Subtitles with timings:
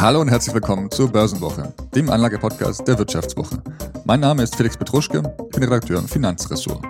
[0.00, 3.62] Hallo und herzlich willkommen zur Börsenwoche, dem Anlagepodcast der Wirtschaftswoche.
[4.06, 6.82] Mein Name ist Felix Petruschke, ich bin Redakteur im Finanzressort.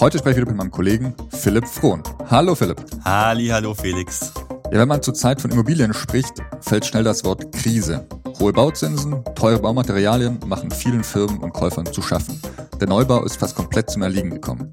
[0.00, 2.02] Heute spreche ich wieder mit meinem Kollegen Philipp Frohn.
[2.30, 2.82] Hallo Philipp.
[3.04, 4.32] Halli, hallo Felix.
[4.72, 8.06] Ja, wenn man zur Zeit von Immobilien spricht, fällt schnell das Wort Krise.
[8.40, 12.40] Hohe Bauzinsen, teure Baumaterialien machen vielen Firmen und Käufern zu schaffen.
[12.80, 14.72] Der Neubau ist fast komplett zum Erliegen gekommen.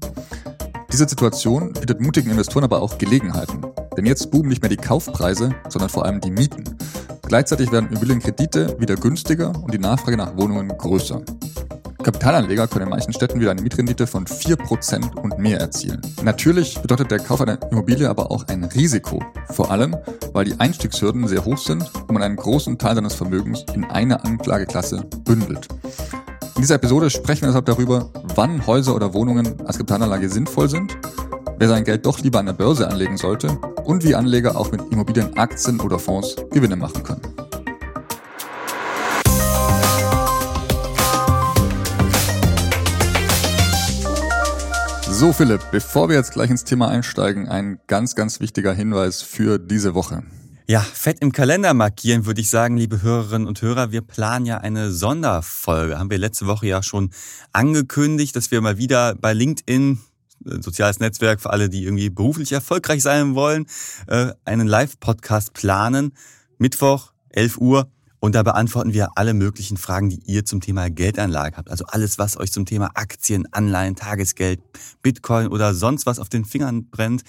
[0.90, 3.66] Diese Situation bietet mutigen Investoren aber auch Gelegenheiten.
[3.98, 6.64] Denn jetzt boomen nicht mehr die Kaufpreise, sondern vor allem die Mieten.
[7.26, 11.22] Gleichzeitig werden Immobilienkredite wieder günstiger und die Nachfrage nach Wohnungen größer.
[12.06, 16.00] Kapitalanleger können in manchen Städten wieder eine Mietrendite von 4% und mehr erzielen.
[16.22, 19.20] Natürlich bedeutet der Kauf einer Immobilie aber auch ein Risiko.
[19.50, 19.96] Vor allem,
[20.32, 24.24] weil die Einstiegshürden sehr hoch sind und man einen großen Teil seines Vermögens in eine
[24.24, 25.66] Anklageklasse bündelt.
[26.54, 30.96] In dieser Episode sprechen wir deshalb darüber, wann Häuser oder Wohnungen als Kapitalanlage sinnvoll sind,
[31.58, 34.82] wer sein Geld doch lieber an der Börse anlegen sollte und wie Anleger auch mit
[34.90, 37.22] Immobilien, Aktien oder Fonds Gewinne machen können.
[45.08, 49.58] So Philipp, bevor wir jetzt gleich ins Thema einsteigen, ein ganz, ganz wichtiger Hinweis für
[49.58, 50.22] diese Woche.
[50.68, 53.92] Ja, fett im Kalender markieren, würde ich sagen, liebe Hörerinnen und Hörer.
[53.92, 55.98] Wir planen ja eine Sonderfolge.
[55.98, 57.12] Haben wir letzte Woche ja schon
[57.52, 60.00] angekündigt, dass wir mal wieder bei LinkedIn
[60.46, 63.66] äh, soziales Netzwerk für alle, die irgendwie beruflich erfolgreich sein wollen,
[64.06, 66.12] äh, einen Live-Podcast planen.
[66.58, 67.90] Mittwoch, 11 Uhr.
[68.18, 71.70] Und da beantworten wir alle möglichen Fragen, die ihr zum Thema Geldanlage habt.
[71.70, 74.60] Also alles, was euch zum Thema Aktien, Anleihen, Tagesgeld,
[75.02, 77.22] Bitcoin oder sonst was auf den Fingern brennt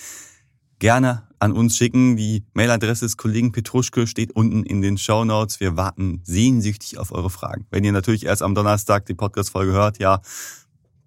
[0.79, 2.17] gerne an uns schicken.
[2.17, 5.59] Die Mailadresse des Kollegen Petruschke steht unten in den Show Notes.
[5.59, 7.65] Wir warten sehnsüchtig auf eure Fragen.
[7.69, 10.21] Wenn ihr natürlich erst am Donnerstag die Podcast-Folge hört, ja,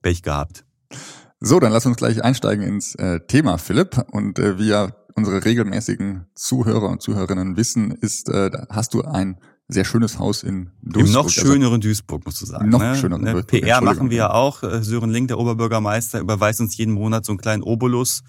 [0.02, 0.64] Pech gehabt.
[1.40, 3.96] So, dann lass uns gleich einsteigen ins äh, Thema, Philipp.
[4.12, 9.38] Und äh, wie ja unsere regelmäßigen Zuhörer und Zuhörerinnen wissen, ist, äh, hast du ein
[9.68, 11.06] sehr schönes Haus in Duisburg.
[11.06, 12.68] Im noch also schöneren Duisburg, musst du sagen.
[12.68, 12.96] Noch ne?
[12.96, 13.42] schöneren ne?
[13.42, 14.62] PR machen wir ja auch.
[14.62, 18.22] Äh, Sören Link, der Oberbürgermeister, überweist uns jeden Monat so einen kleinen Obolus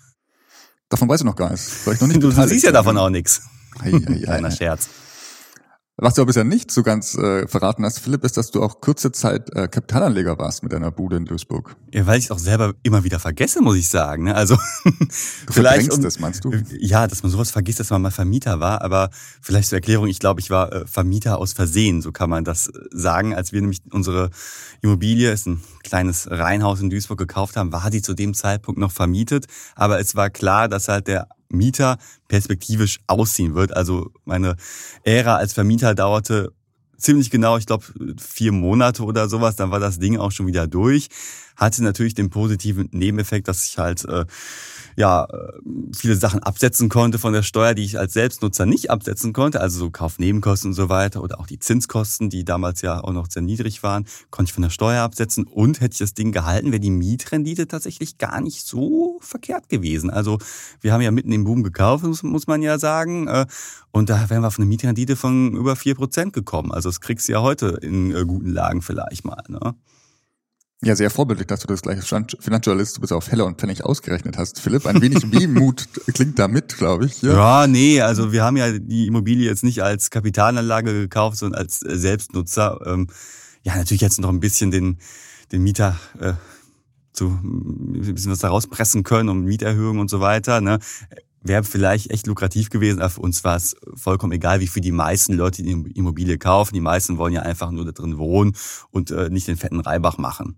[0.91, 1.69] Davon weiß ich noch gar nichts.
[1.83, 3.41] Vielleicht noch nicht du siehst ja davon auch nichts.
[3.79, 4.89] Kleiner Scherz.
[6.01, 8.81] Was du aber bisher nicht so ganz äh, verraten hast, Philipp, ist, dass du auch
[8.81, 11.75] kurze Zeit äh, Kapitalanleger warst mit deiner Bude in Duisburg.
[11.93, 14.23] Ja, weil ich es auch selber immer wieder vergesse, muss ich sagen.
[14.23, 14.33] Ne?
[14.33, 16.53] Also du vielleicht um, das, meinst du?
[16.79, 18.81] Ja, dass man sowas vergisst, dass man mal Vermieter war.
[18.81, 19.11] Aber
[19.43, 22.69] vielleicht zur Erklärung, ich glaube, ich war äh, Vermieter aus Versehen, so kann man das
[22.69, 23.35] äh, sagen.
[23.35, 24.31] Als wir nämlich unsere
[24.81, 28.91] Immobilie, ist ein kleines Reihenhaus in Duisburg gekauft haben, war die zu dem Zeitpunkt noch
[28.91, 29.45] vermietet.
[29.75, 31.97] Aber es war klar, dass halt der Mieter
[32.27, 33.75] perspektivisch ausziehen wird.
[33.75, 34.55] Also meine
[35.03, 36.51] Ära als Vermieter dauerte
[36.97, 37.85] ziemlich genau, ich glaube,
[38.17, 41.09] vier Monate oder sowas, dann war das Ding auch schon wieder durch.
[41.55, 44.25] Hatte natürlich den positiven Nebeneffekt, dass ich halt äh,
[44.95, 45.59] ja, äh,
[45.95, 49.79] viele Sachen absetzen konnte von der Steuer, die ich als Selbstnutzer nicht absetzen konnte, also
[49.79, 53.41] so Kaufnebenkosten und so weiter oder auch die Zinskosten, die damals ja auch noch sehr
[53.41, 56.79] niedrig waren, konnte ich von der Steuer absetzen und hätte ich das Ding gehalten, wäre
[56.79, 60.09] die Mietrendite tatsächlich gar nicht so verkehrt gewesen.
[60.09, 60.37] Also
[60.81, 63.45] wir haben ja mitten im Boom gekauft, muss man ja sagen, äh,
[63.91, 66.71] und da wären wir auf eine Mietrendite von über vier Prozent gekommen.
[66.71, 69.43] Also das kriegst du ja heute in äh, guten Lagen vielleicht mal.
[69.47, 69.75] Ne?
[70.83, 72.07] Ja, sehr vorbildlich, dass du das gleich als
[72.39, 74.59] Finanzjournalist bis auf Heller und Pfennig ausgerechnet hast.
[74.59, 77.21] Philipp, ein wenig Wehmut klingt da mit, glaube ich.
[77.21, 77.33] Ja.
[77.61, 81.83] ja, nee, also wir haben ja die Immobilie jetzt nicht als Kapitalanlage gekauft, sondern als
[81.83, 82.79] äh, Selbstnutzer.
[82.83, 83.07] Ähm,
[83.61, 84.97] ja, natürlich jetzt noch ein bisschen den,
[85.51, 86.33] den Mieter äh,
[87.13, 90.61] zu ein bisschen was da rauspressen können um Mieterhöhungen und so weiter.
[90.61, 90.79] Ne?
[91.43, 94.91] Wäre vielleicht echt lukrativ gewesen, aber für uns war es vollkommen egal, wie für die
[94.91, 96.73] meisten Leute die Immobilie kaufen.
[96.73, 98.55] Die meisten wollen ja einfach nur da drin wohnen
[98.89, 100.57] und äh, nicht den fetten Reibach machen.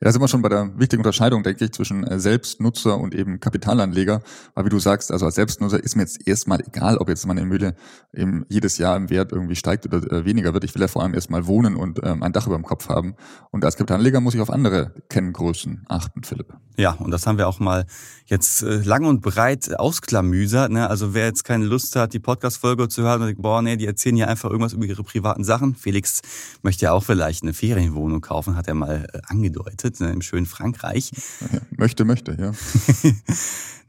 [0.00, 3.40] da sind wir schon bei der wichtigen Unterscheidung, denke ich, zwischen äh, Selbstnutzer und eben
[3.40, 4.22] Kapitalanleger.
[4.54, 7.40] Weil wie du sagst, also als Selbstnutzer ist mir jetzt erstmal egal, ob jetzt meine
[7.40, 7.74] Immobilie
[8.14, 10.62] eben jedes Jahr im Wert irgendwie steigt oder äh, weniger wird.
[10.64, 13.16] Ich will ja vor allem erstmal wohnen und ähm, ein Dach über dem Kopf haben.
[13.50, 16.54] Und als Kapitalanleger muss ich auf andere Kenngrößen achten, Philipp.
[16.76, 17.84] Ja, und das haben wir auch mal
[18.26, 20.70] jetzt äh, lang und breit ausklamüsert.
[20.70, 20.88] Ne?
[20.88, 23.86] Also wer jetzt keine Lust hat, die Podcast-Folge zu hören und denkt, boah, nee, die
[23.86, 25.74] erzählen hier einfach irgendwas über ihre privaten Sachen.
[25.74, 26.20] Felix
[26.62, 30.22] möchte ja auch vielleicht eine Ferienwohnung kaufen, hat er mal äh, angedeutet geheiratet ne, im
[30.22, 31.10] schönen Frankreich.
[31.40, 32.52] Ja, möchte, möchte, ja.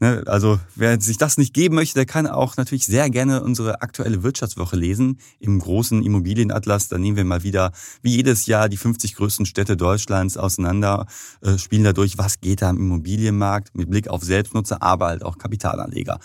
[0.00, 3.82] ne, also wer sich das nicht geben möchte, der kann auch natürlich sehr gerne unsere
[3.82, 6.88] aktuelle Wirtschaftswoche lesen im großen Immobilienatlas.
[6.88, 11.06] Da nehmen wir mal wieder wie jedes Jahr die 50 größten Städte Deutschlands auseinander,
[11.42, 15.38] äh, spielen dadurch, was geht da im Immobilienmarkt mit Blick auf Selbstnutzer, aber halt auch
[15.38, 16.18] Kapitalanleger.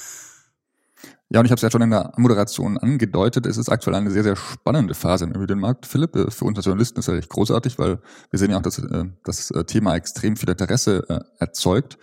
[1.30, 3.48] Ja, und ich habe es ja schon in der Moderation angedeutet.
[3.48, 5.88] Es ist aktuell eine sehr, sehr spannende Phase im Immobilienmarkt.
[5.88, 8.00] Philipp, äh, für uns als Journalisten ist das echt großartig, weil
[8.30, 11.98] wir sehen ja auch, dass äh, das äh, Thema extrem viel Interesse erzeugt.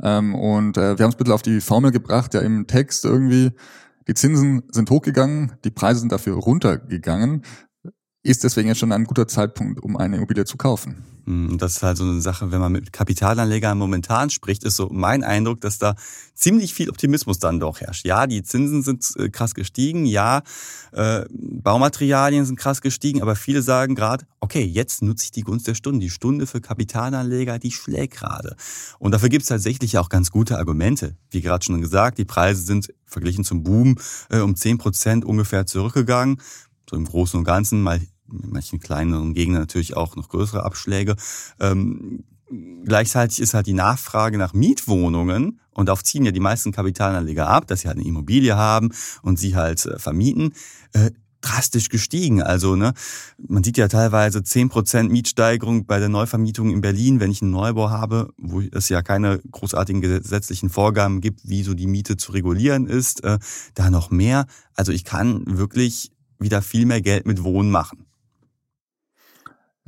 [0.00, 3.52] Ähm, und wir haben es ein bisschen auf die Formel gebracht, ja im Text irgendwie
[4.06, 7.42] Die Zinsen sind hochgegangen, die Preise sind dafür runtergegangen.
[8.22, 11.04] Ist deswegen jetzt schon ein guter Zeitpunkt, um eine Immobilie zu kaufen.
[11.28, 14.88] Hm, das ist halt so eine Sache, wenn man mit Kapitalanlegern momentan spricht, ist so
[14.90, 15.94] mein Eindruck, dass da
[16.34, 18.06] ziemlich viel Optimismus dann doch herrscht.
[18.06, 20.40] Ja, die Zinsen sind äh, krass gestiegen, ja,
[20.92, 25.68] äh, Baumaterialien sind krass gestiegen, aber viele sagen gerade, okay, jetzt nutze ich die Gunst
[25.68, 26.00] der Stunde.
[26.00, 28.56] Die Stunde für Kapitalanleger, die schlägt gerade.
[28.98, 31.14] Und dafür gibt es tatsächlich auch ganz gute Argumente.
[31.30, 33.96] Wie gerade schon gesagt, die Preise sind verglichen zum Boom
[34.30, 36.40] äh, um zehn Prozent ungefähr zurückgegangen.
[36.88, 41.16] So im Großen und Ganzen mal in manchen kleineren Gegenden natürlich auch noch größere Abschläge.
[41.60, 42.24] Ähm,
[42.84, 47.66] gleichzeitig ist halt die Nachfrage nach Mietwohnungen und darauf ziehen ja die meisten Kapitalanleger ab,
[47.66, 48.90] dass sie halt eine Immobilie haben
[49.22, 50.52] und sie halt äh, vermieten.
[50.92, 51.10] Äh,
[51.40, 52.42] drastisch gestiegen.
[52.42, 52.94] Also ne,
[53.46, 57.52] man sieht ja teilweise zehn Prozent Mietsteigerung bei der Neuvermietung in Berlin, wenn ich einen
[57.52, 62.32] Neubau habe, wo es ja keine großartigen gesetzlichen Vorgaben gibt, wie so die Miete zu
[62.32, 63.38] regulieren ist, äh,
[63.74, 64.46] da noch mehr.
[64.74, 68.07] Also ich kann wirklich wieder viel mehr Geld mit Wohnen machen.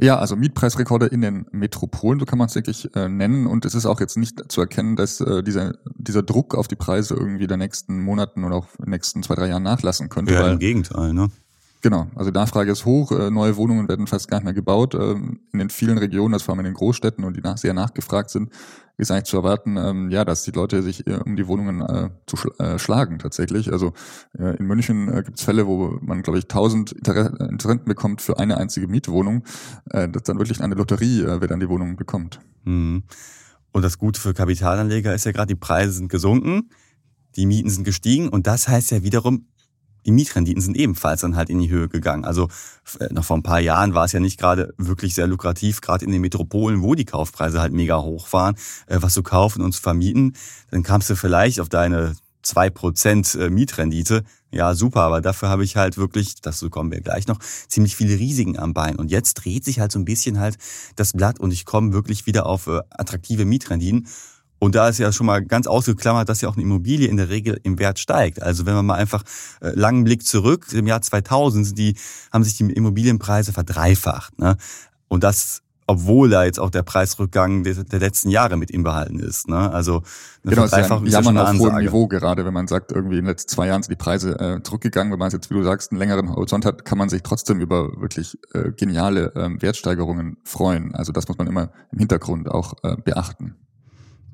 [0.03, 3.47] Ja, also Mietpreisrekorde in den Metropolen, so kann man es wirklich äh, nennen.
[3.47, 6.77] Und es ist auch jetzt nicht zu erkennen, dass äh, dieser, dieser Druck auf die
[6.77, 10.33] Preise irgendwie der nächsten Monaten oder auch in den nächsten zwei, drei Jahren nachlassen könnte.
[10.33, 11.29] Ja, im Gegenteil, ne?
[11.83, 14.95] Genau, also Nachfrage ist hoch, äh, neue Wohnungen werden fast gar nicht mehr gebaut.
[14.95, 17.73] Ähm, in den vielen Regionen, also vor allem in den Großstädten und die nach, sehr
[17.73, 18.51] nachgefragt sind,
[18.99, 22.11] ist eigentlich zu erwarten, ähm, ja, dass die Leute sich äh, um die Wohnungen äh,
[22.27, 22.37] zu
[22.77, 23.73] schlagen tatsächlich.
[23.73, 23.95] Also
[24.35, 28.87] in München gibt es Fälle, wo man, glaube ich, tausend Interessenten bekommt für eine einzige
[28.87, 29.45] Mietwohnung.
[29.87, 32.41] das ist dann wirklich eine Lotterie, wer dann die Wohnung bekommt.
[32.65, 33.05] Mhm.
[33.73, 36.71] Und das Gute für Kapitalanleger ist ja gerade, die Preise sind gesunken,
[37.37, 39.47] die Mieten sind gestiegen und das heißt ja wiederum,
[40.07, 42.25] die Mietrenditen sind ebenfalls dann halt in die Höhe gegangen.
[42.25, 42.49] Also
[42.99, 46.05] äh, noch vor ein paar Jahren war es ja nicht gerade wirklich sehr lukrativ, gerade
[46.05, 48.55] in den Metropolen, wo die Kaufpreise halt mega hoch waren,
[48.87, 50.35] äh, was zu kaufen und zu vermieten.
[50.71, 54.25] Dann kamst du vielleicht auf deine zwei Prozent äh, Mietrendite.
[54.51, 57.39] Ja, super, aber dafür habe ich halt wirklich, dazu kommen wir gleich noch,
[57.69, 58.97] ziemlich viele Risiken am Bein.
[58.97, 60.57] Und jetzt dreht sich halt so ein bisschen halt
[60.97, 64.09] das Blatt und ich komme wirklich wieder auf attraktive Mietrenditen.
[64.61, 67.31] Und da ist ja schon mal ganz ausgeklammert, dass ja auch eine Immobilie in der
[67.31, 68.41] Regel im Wert steigt.
[68.43, 69.25] Also wenn man mal einfach
[69.61, 71.97] äh, langen Blick zurück, im Jahr 2000 sind die,
[72.31, 74.39] haben sich die Immobilienpreise verdreifacht.
[74.39, 74.57] Ne?
[75.09, 79.49] Und das obwohl da jetzt auch der Preisrückgang der, letzten Jahre mit ihm behalten ist.
[79.49, 79.73] Ne?
[79.73, 80.05] Also
[80.45, 83.49] genau, ist ja, ja auf hohem Niveau gerade, wenn man sagt, irgendwie in den letzten
[83.49, 85.13] zwei Jahren sind die Preise äh, zurückgegangen.
[85.13, 88.01] Wenn man jetzt, wie du sagst, einen längeren Horizont hat, kann man sich trotzdem über
[88.01, 90.95] wirklich äh, geniale äh, Wertsteigerungen freuen.
[90.95, 93.57] Also das muss man immer im Hintergrund auch äh, beachten.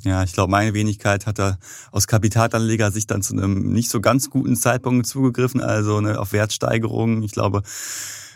[0.03, 1.59] Ja, ich glaube, meine Wenigkeit hat da
[1.91, 6.33] aus Kapitalanleger sich dann zu einem nicht so ganz guten Zeitpunkt zugegriffen, also ne, auf
[6.33, 7.23] Wertsteigerungen.
[7.23, 7.63] Ich glaube,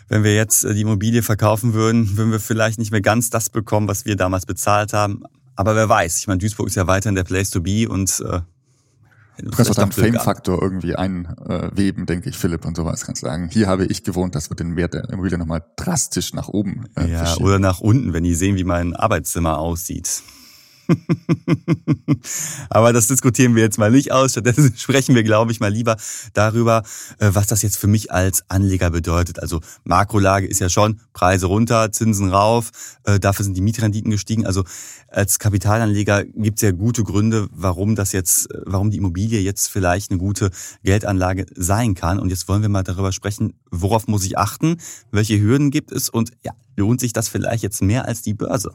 [0.09, 3.49] wenn wir jetzt äh, die Immobilie verkaufen würden, würden wir vielleicht nicht mehr ganz das
[3.49, 5.23] bekommen, was wir damals bezahlt haben.
[5.55, 8.41] Aber wer weiß, ich meine, Duisburg ist ja weiterhin der Place to be und äh,
[9.37, 13.49] Du kannst auch deinen Fame-Faktor irgendwie einweben, denke ich, Philipp, und sowas kannst sagen.
[13.51, 16.85] Hier habe ich gewohnt, das wird den Wert der Immobilie nochmal drastisch nach oben.
[16.95, 20.21] Äh, ja, oder nach unten, wenn die sehen, wie mein Arbeitszimmer aussieht.
[22.69, 24.31] Aber das diskutieren wir jetzt mal nicht aus.
[24.31, 25.97] Stattdessen sprechen wir, glaube ich, mal lieber
[26.33, 26.83] darüber,
[27.19, 29.39] äh, was das jetzt für mich als Anleger bedeutet.
[29.39, 32.71] Also Makrolage ist ja schon Preise runter, Zinsen rauf,
[33.03, 34.45] äh, dafür sind die Mietrenditen gestiegen.
[34.45, 34.63] Also
[35.07, 40.11] als Kapitalanleger gibt es ja gute Gründe, warum das jetzt, warum die Immobilie jetzt vielleicht
[40.11, 40.51] eine gute
[40.83, 42.19] Geldanlage sein kann.
[42.19, 44.77] Und jetzt wollen wir mal darüber sprechen, worauf muss ich achten,
[45.11, 48.71] welche Hürden gibt es und ja, lohnt sich das vielleicht jetzt mehr als die Börse?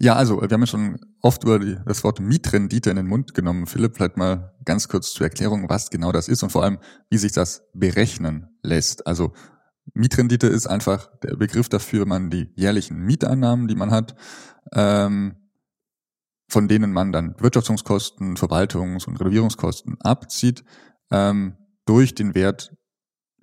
[0.00, 3.34] Ja, also wir haben ja schon oft über die, das Wort Mietrendite in den Mund
[3.34, 3.66] genommen.
[3.66, 6.78] Philipp, vielleicht mal ganz kurz zur Erklärung, was genau das ist und vor allem,
[7.10, 9.08] wie sich das berechnen lässt.
[9.08, 9.32] Also
[9.94, 14.14] Mietrendite ist einfach der Begriff dafür, man die jährlichen Mieteinnahmen, die man hat,
[14.72, 15.34] ähm,
[16.48, 20.64] von denen man dann Wirtschaftungskosten, Verwaltungs- und Renovierungskosten abzieht,
[21.10, 22.72] ähm, durch den Wert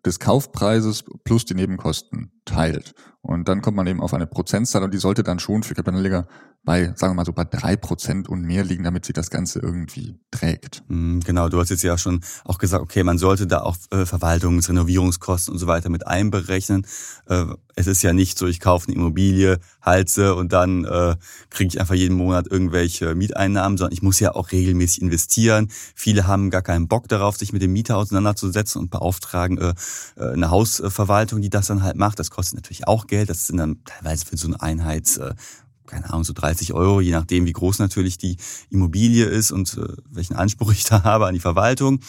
[0.05, 2.93] des Kaufpreises plus die Nebenkosten teilt.
[3.21, 6.27] Und dann kommt man eben auf eine Prozentzahl und die sollte dann schon für Kapitalanleger
[6.63, 9.59] bei, sagen wir mal so, bei drei Prozent und mehr liegen, damit sich das Ganze
[9.59, 10.83] irgendwie trägt.
[10.87, 14.05] Mhm, genau, du hast jetzt ja schon auch gesagt, okay, man sollte da auch äh,
[14.05, 16.85] Verwaltungs-, Renovierungskosten und so weiter mit einberechnen.
[17.27, 21.15] Äh, es ist ja nicht so, ich kaufe eine Immobilie, halse und dann äh,
[21.49, 25.69] kriege ich einfach jeden Monat irgendwelche Mieteinnahmen, sondern ich muss ja auch regelmäßig investieren.
[25.93, 29.73] Viele haben gar keinen Bock darauf, sich mit dem Mieter auseinanderzusetzen und beauftragen
[30.15, 32.19] eine Hausverwaltung, die das dann halt macht.
[32.19, 33.29] Das kostet natürlich auch Geld.
[33.29, 35.33] Das sind dann teilweise für so eine Einheit äh,
[35.85, 38.37] keine Ahnung, so 30 Euro, je nachdem, wie groß natürlich die
[38.71, 41.99] Immobilie ist und äh, welchen Anspruch ich da habe an die Verwaltung.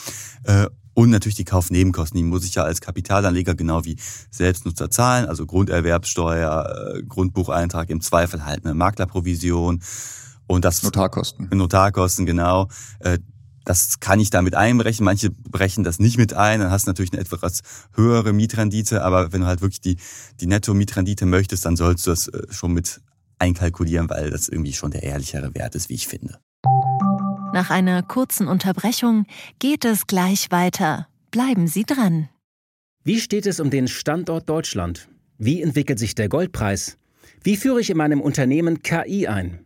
[0.44, 3.96] Äh, und natürlich die Kaufnebenkosten, die muss ich ja als Kapitalanleger genau wie
[4.30, 9.82] Selbstnutzer zahlen, also Grunderwerbsteuer, Grundbucheintrag, im Zweifel halt eine Maklerprovision
[10.46, 11.50] und das Notarkosten.
[11.52, 12.68] Notarkosten, genau.
[13.66, 15.04] Das kann ich damit einbrechen.
[15.04, 16.60] Manche brechen das nicht mit ein.
[16.60, 17.62] Dann hast du natürlich eine etwas
[17.94, 19.02] höhere Mietrendite.
[19.02, 19.96] Aber wenn du halt wirklich die,
[20.40, 23.00] die Netto-Mietrendite möchtest, dann sollst du das äh, schon mit
[23.40, 26.38] einkalkulieren, weil das irgendwie schon der ehrlichere Wert ist, wie ich finde.
[27.52, 29.26] Nach einer kurzen Unterbrechung
[29.58, 31.08] geht es gleich weiter.
[31.32, 32.28] Bleiben Sie dran.
[33.02, 35.08] Wie steht es um den Standort Deutschland?
[35.38, 36.98] Wie entwickelt sich der Goldpreis?
[37.42, 39.65] Wie führe ich in meinem Unternehmen KI ein?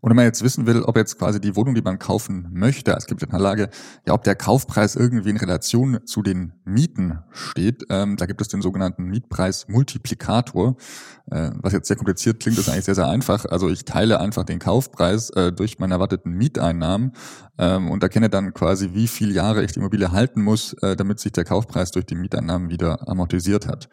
[0.00, 2.92] Und wenn man jetzt wissen will, ob jetzt quasi die Wohnung, die man kaufen möchte,
[2.92, 3.70] es gibt eine Lage,
[4.06, 8.48] ja, ob der Kaufpreis irgendwie in Relation zu den Mieten steht, ähm, da gibt es
[8.48, 10.76] den sogenannten Mietpreismultiplikator.
[11.30, 13.46] Äh, was jetzt sehr kompliziert klingt, ist eigentlich sehr, sehr einfach.
[13.46, 17.12] Also ich teile einfach den Kaufpreis äh, durch meine erwarteten Mieteinnahmen
[17.58, 21.20] ähm, und erkenne dann quasi, wie viele Jahre ich die Immobilie halten muss, äh, damit
[21.20, 23.88] sich der Kaufpreis durch die Mieteinnahmen wieder amortisiert hat.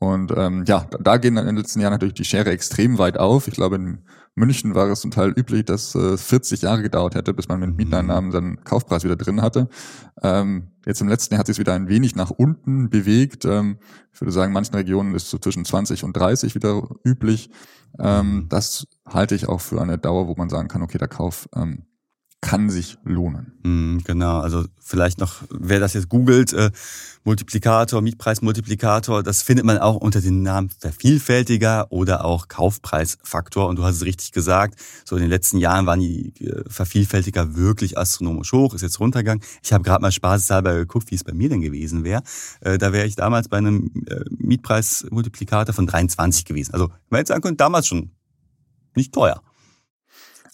[0.00, 3.18] Und ähm, ja, da gehen dann in den letzten Jahren natürlich die Schere extrem weit
[3.18, 3.48] auf.
[3.48, 3.98] Ich glaube, in
[4.36, 7.76] München war es zum Teil üblich, dass äh, 40 Jahre gedauert hätte, bis man mit
[7.76, 9.68] Mieteinnahmen seinen Kaufpreis wieder drin hatte.
[10.22, 13.44] Ähm, jetzt im letzten Jahr hat sich wieder ein wenig nach unten bewegt.
[13.44, 13.78] Ähm,
[14.12, 17.50] ich würde sagen, in manchen Regionen ist so zwischen 20 und 30 wieder üblich.
[17.98, 21.48] Ähm, das halte ich auch für eine Dauer, wo man sagen kann, okay, der Kauf
[21.56, 21.82] ähm,
[22.40, 23.52] kann sich lohnen.
[23.62, 26.70] Mm, genau, also vielleicht noch, wer das jetzt googelt, äh,
[27.24, 33.68] Multiplikator, Mietpreismultiplikator, das findet man auch unter dem Namen Vervielfältiger oder auch Kaufpreisfaktor.
[33.68, 37.56] Und du hast es richtig gesagt, so in den letzten Jahren waren die äh, Vervielfältiger
[37.56, 39.42] wirklich astronomisch hoch, ist jetzt runtergegangen.
[39.62, 42.22] Ich habe gerade mal spaßeshalber geguckt, wie es bei mir denn gewesen wäre.
[42.60, 46.72] Äh, da wäre ich damals bei einem äh, Mietpreismultiplikator von 23 gewesen.
[46.72, 48.12] Also, man hätte sagen können, damals schon
[48.94, 49.42] nicht teuer.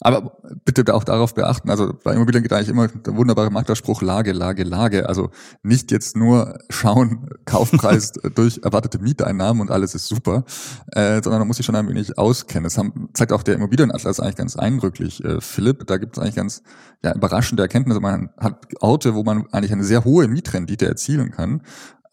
[0.04, 4.32] Aber bitte auch darauf beachten, also bei Immobilien geht eigentlich immer der wunderbare Maklerspruch Lage,
[4.32, 5.08] Lage, Lage.
[5.08, 5.30] Also
[5.62, 10.44] nicht jetzt nur schauen, Kaufpreis durch erwartete Mieteinnahmen und alles ist super,
[10.92, 12.64] äh, sondern man muss sich schon ein wenig auskennen.
[12.64, 15.86] Das haben, zeigt auch der Immobilienatlas eigentlich ganz eindrücklich, äh, Philipp.
[15.86, 16.62] Da gibt es eigentlich ganz
[17.02, 18.00] ja, überraschende Erkenntnisse.
[18.00, 21.62] Man hat Orte, wo man eigentlich eine sehr hohe Mietrendite erzielen kann.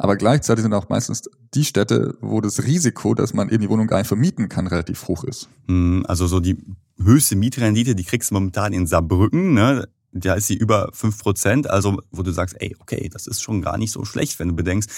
[0.02, 3.86] Aber gleichzeitig sind auch meistens die Städte, wo das Risiko, dass man eben die Wohnung
[3.86, 5.48] gar nicht vermieten kann, relativ hoch ist.
[5.68, 6.58] Hm, also so die
[7.00, 9.88] höchste Mietrendite, die kriegst du momentan in Saarbrücken, ne?
[10.12, 13.62] Da ist sie über fünf Prozent, also wo du sagst, ey, okay, das ist schon
[13.62, 14.90] gar nicht so schlecht, wenn du bedenkst,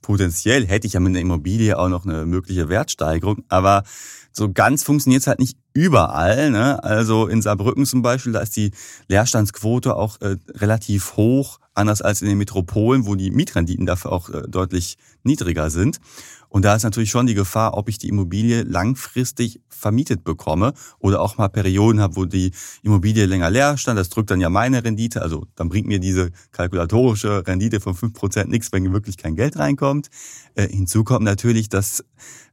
[0.00, 3.82] potenziell hätte ich ja mit einer Immobilie auch noch eine mögliche Wertsteigerung, aber
[4.30, 6.50] so ganz funktioniert es halt nicht überall.
[6.50, 6.82] Ne?
[6.84, 8.70] Also in Saarbrücken zum Beispiel, da ist die
[9.08, 14.28] Leerstandsquote auch äh, relativ hoch, anders als in den Metropolen, wo die Mietrenditen dafür auch
[14.30, 16.00] äh, deutlich niedriger sind.
[16.52, 21.22] Und da ist natürlich schon die Gefahr, ob ich die Immobilie langfristig vermietet bekomme oder
[21.22, 23.98] auch mal Perioden habe, wo die Immobilie länger leer stand.
[23.98, 25.22] Das drückt dann ja meine Rendite.
[25.22, 29.58] Also dann bringt mir diese kalkulatorische Rendite von fünf Prozent nichts, wenn wirklich kein Geld
[29.58, 30.10] reinkommt.
[30.54, 32.04] Äh, hinzu kommt natürlich, dass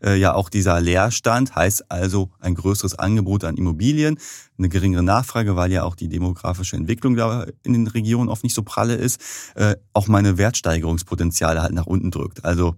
[0.01, 4.17] äh, ja auch dieser Leerstand heißt also ein größeres Angebot an Immobilien,
[4.57, 8.55] eine geringere Nachfrage, weil ja auch die demografische Entwicklung da in den Regionen oft nicht
[8.55, 9.19] so pralle ist,
[9.55, 12.45] äh, auch meine Wertsteigerungspotenziale halt nach unten drückt.
[12.45, 12.75] Also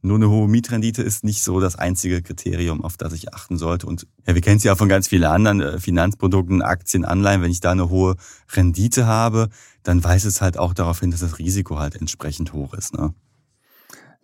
[0.00, 3.86] nur eine hohe Mietrendite ist nicht so das einzige Kriterium, auf das ich achten sollte.
[3.86, 7.42] Und ja, wir kennen es ja von ganz vielen anderen äh, Finanzprodukten, Aktien, Anleihen.
[7.42, 8.16] Wenn ich da eine hohe
[8.52, 9.48] Rendite habe,
[9.82, 12.94] dann weist es halt auch darauf hin, dass das Risiko halt entsprechend hoch ist.
[12.94, 13.12] Ne?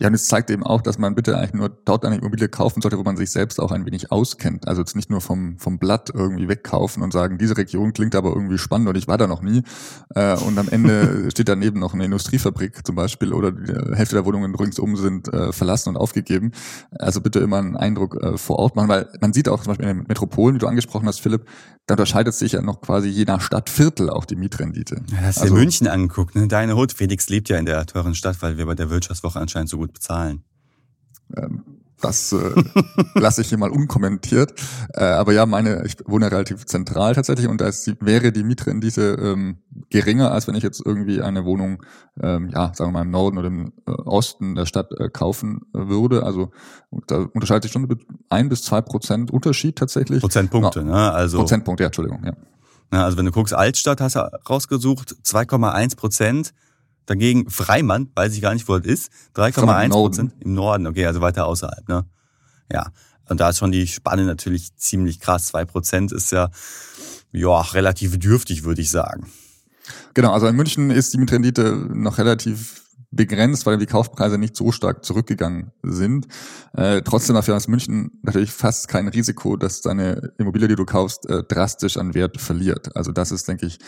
[0.01, 2.83] Ja, und es zeigt eben auch, dass man bitte eigentlich nur dort eine Immobilie kaufen
[2.83, 4.67] sollte, wo man sich selbst auch ein wenig auskennt.
[4.67, 8.31] Also jetzt nicht nur vom, vom Blatt irgendwie wegkaufen und sagen, diese Region klingt aber
[8.31, 9.63] irgendwie spannend und ich war da noch nie.
[10.17, 14.25] Äh, und am Ende steht daneben noch eine Industriefabrik zum Beispiel oder die Hälfte der
[14.25, 16.51] Wohnungen ringsum sind äh, verlassen und aufgegeben.
[16.99, 19.89] Also bitte immer einen Eindruck äh, vor Ort machen, weil man sieht auch zum Beispiel
[19.89, 21.47] in den Metropolen, wie du angesprochen hast, Philipp,
[21.87, 25.03] da unterscheidet sich ja noch quasi je nach Stadtviertel auch die Mietrendite.
[25.13, 26.49] Ja, hast also, dir München angeguckt, ne?
[26.49, 26.93] Deine Hut.
[26.93, 29.84] Felix lebt ja in der teuren Stadt, weil wir bei der Wirtschaftswoche anscheinend so gut
[29.93, 30.45] bezahlen.
[31.37, 31.65] Ähm,
[32.05, 32.53] das äh,
[33.15, 34.53] lasse ich hier mal unkommentiert.
[34.93, 38.43] Äh, aber ja, meine, ich wohne relativ zentral tatsächlich und da ist die, wäre die
[38.43, 39.59] Mietrendite ähm,
[39.91, 41.83] geringer, als wenn ich jetzt irgendwie eine Wohnung,
[42.21, 45.63] ähm, ja, sagen wir mal im Norden oder im äh, Osten der Stadt äh, kaufen
[45.73, 46.25] würde.
[46.25, 46.51] Also
[47.07, 47.89] da unterscheidet sich schon
[48.29, 50.21] ein bis zwei Prozent Unterschied tatsächlich.
[50.21, 50.85] Prozentpunkte, ja.
[50.85, 51.13] ne?
[51.13, 52.35] Also Prozentpunkte, ja, Entschuldigung, ja.
[52.91, 56.55] Also wenn du guckst, Altstadt hast du rausgesucht, 2,1 Prozent
[57.07, 60.87] Dagegen Freimann, weiß ich gar nicht, wo das ist, 3,1 Prozent im Norden.
[60.87, 62.07] Okay, also weiter außerhalb, ne?
[62.73, 62.87] Ja.
[63.29, 65.47] Und da ist schon die Spanne natürlich ziemlich krass.
[65.47, 66.51] Zwei Prozent ist ja,
[67.33, 69.27] ja, relativ dürftig, würde ich sagen.
[70.15, 72.84] Genau, also in München ist die Mietrendite noch relativ
[73.15, 76.27] begrenzt, weil die Kaufpreise nicht so stark zurückgegangen sind.
[76.73, 81.29] Äh, trotzdem dafür ist München natürlich fast kein Risiko, dass deine Immobilie, die du kaufst,
[81.29, 82.97] äh, drastisch an Wert verliert.
[82.97, 83.79] Also das ist, denke ich,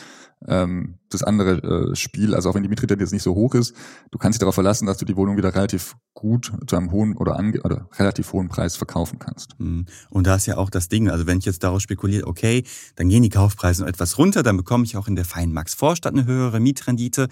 [0.46, 2.34] ähm, das andere äh, Spiel.
[2.34, 3.74] Also auch wenn die Mietrendite jetzt nicht so hoch ist,
[4.10, 7.16] du kannst dich darauf verlassen, dass du die Wohnung wieder relativ gut zu einem hohen
[7.16, 9.58] oder, ange oder relativ hohen Preis verkaufen kannst.
[9.58, 9.86] Mhm.
[10.10, 12.64] Und da ist ja auch das Ding, also wenn ich jetzt darauf spekuliere, okay,
[12.96, 16.12] dann gehen die Kaufpreise noch etwas runter, dann bekomme ich auch in der feinen Max-Vorstadt
[16.12, 17.28] eine höhere Mietrendite.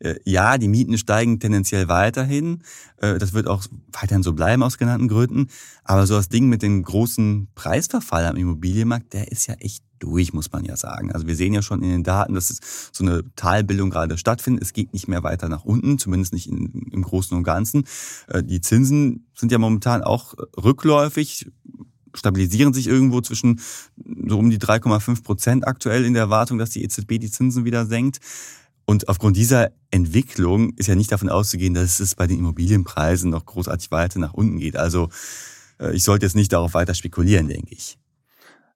[0.00, 2.62] Äh, ja, die Mieten steigen tendenziell weiterhin.
[2.98, 5.48] Äh, das wird auch weiterhin so bleiben aus genannten Gründen.
[5.84, 10.32] Aber so das Ding mit dem großen Preisverfall am Immobilienmarkt, der ist ja echt durch,
[10.32, 11.10] muss man ja sagen.
[11.12, 14.62] Also wir sehen ja schon in den Daten, dass es so eine Talbildung gerade stattfindet.
[14.62, 17.84] Es geht nicht mehr weiter nach unten, zumindest nicht in, im Großen und Ganzen.
[18.28, 21.50] Äh, die Zinsen sind ja momentan auch rückläufig
[22.14, 23.60] stabilisieren sich irgendwo zwischen
[24.26, 27.86] so um die 3,5 Prozent aktuell in der Erwartung, dass die EZB die Zinsen wieder
[27.86, 28.18] senkt.
[28.88, 33.44] Und aufgrund dieser Entwicklung ist ja nicht davon auszugehen, dass es bei den Immobilienpreisen noch
[33.44, 34.78] großartig weiter nach unten geht.
[34.78, 35.10] Also
[35.78, 37.98] äh, ich sollte jetzt nicht darauf weiter spekulieren, denke ich.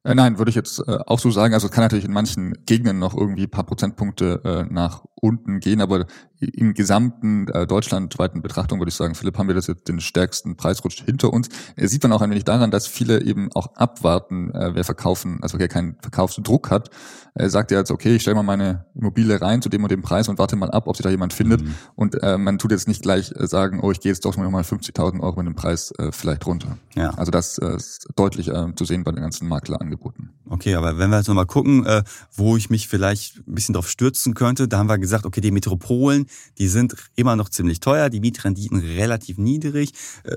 [0.04, 1.54] Äh, nein, würde ich jetzt äh, auch so sagen.
[1.54, 6.07] Also es kann natürlich in manchen Gegenden noch irgendwie paar Prozentpunkte nach unten gehen, aber
[6.41, 10.57] im gesamten äh, deutschlandweiten Betrachtung würde ich sagen, Philipp, haben wir das jetzt den stärksten
[10.57, 11.49] Preisrutsch hinter uns.
[11.76, 15.38] Er sieht man auch ein wenig daran, dass viele eben auch abwarten, äh, wer verkaufen,
[15.41, 16.91] also wer keinen Verkaufsdruck hat.
[17.35, 20.02] Er sagt ja jetzt, okay, ich stelle mal meine Immobilie rein zu dem und dem
[20.02, 21.62] Preis und warte mal ab, ob sich da jemand findet.
[21.62, 21.75] Mhm.
[21.95, 24.62] Und äh, man tut jetzt nicht gleich äh, sagen, oh, ich gehe jetzt doch mal
[24.62, 26.76] 50.000 Euro mit dem Preis äh, vielleicht runter.
[26.95, 27.11] Ja.
[27.11, 30.31] Also das äh, ist deutlich äh, zu sehen bei den ganzen Maklerangeboten.
[30.49, 32.02] Okay, aber wenn wir jetzt nochmal gucken, äh,
[32.35, 35.50] wo ich mich vielleicht ein bisschen drauf stürzen könnte, da haben wir gesagt, okay, die
[35.50, 36.26] Metropolen,
[36.59, 39.92] die sind immer noch ziemlich teuer, die Mietrenditen relativ niedrig.
[40.25, 40.37] Äh,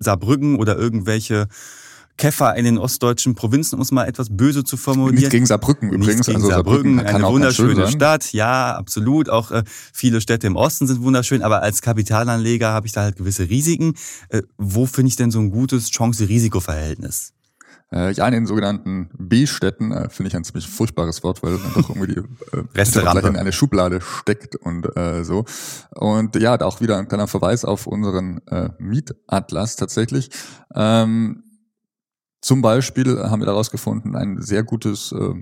[0.00, 1.48] Saarbrücken oder irgendwelche
[2.16, 5.16] Käfer in den ostdeutschen Provinzen, um es mal etwas böse zu formulieren.
[5.16, 6.18] Nicht gegen Saarbrücken übrigens.
[6.18, 9.28] Nicht gegen also Saarbrücken, Saarbrücken eine wunderschöne Stadt, ja, absolut.
[9.28, 13.16] Auch äh, viele Städte im Osten sind wunderschön, aber als Kapitalanleger habe ich da halt
[13.16, 13.94] gewisse Risiken.
[14.28, 17.33] Äh, wo finde ich denn so ein gutes Chance-Risiko-Verhältnis?
[17.94, 21.74] Äh, ja, in den sogenannten B-Städten äh, finde ich ein ziemlich furchtbares Wort, weil man
[21.74, 25.44] doch irgendwie die äh, Restaurant in eine Schublade steckt und äh, so.
[25.94, 30.30] Und ja, da auch wieder ein kleiner Verweis auf unseren äh, Mietatlas tatsächlich.
[30.74, 31.44] Ähm,
[32.40, 35.34] zum Beispiel haben wir daraus gefunden, ein sehr gutes äh,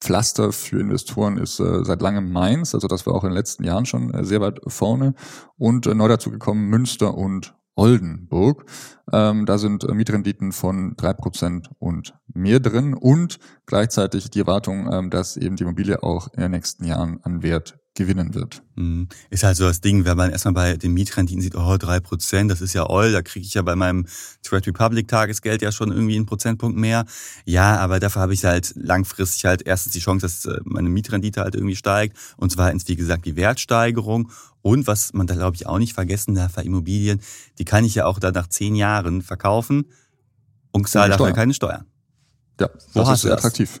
[0.00, 3.64] Pflaster für Investoren ist äh, seit langem Mainz, also das war auch in den letzten
[3.64, 5.14] Jahren schon äh, sehr weit vorne
[5.58, 8.66] und äh, neu dazu gekommen Münster und Oldenburg.
[9.12, 14.92] Ähm, da sind äh, Mietrenditen von drei Prozent und mehr drin und gleichzeitig die Erwartung,
[14.92, 18.62] ähm, dass eben die Immobilie auch in den nächsten Jahren an Wert gewinnen wird.
[18.76, 19.08] Mhm.
[19.28, 22.50] Ist halt so das Ding, wenn man erstmal bei den Mietrenditen sieht, oh, drei Prozent,
[22.50, 24.06] das ist ja all, da kriege ich ja bei meinem
[24.42, 27.06] Trade Republic Tagesgeld ja schon irgendwie einen Prozentpunkt mehr.
[27.44, 31.40] Ja, aber dafür habe ich halt langfristig halt erstens die Chance, dass äh, meine Mietrendite
[31.40, 34.30] halt irgendwie steigt und zweitens, wie gesagt, die Wertsteigerung
[34.68, 37.20] und was man da glaube ich auch nicht vergessen darf bei Immobilien,
[37.58, 39.86] die kann ich ja auch dann nach zehn Jahren verkaufen
[40.72, 41.86] und zahle dafür keine Steuern.
[42.60, 43.80] Ja, Wo das ist sehr attraktiv.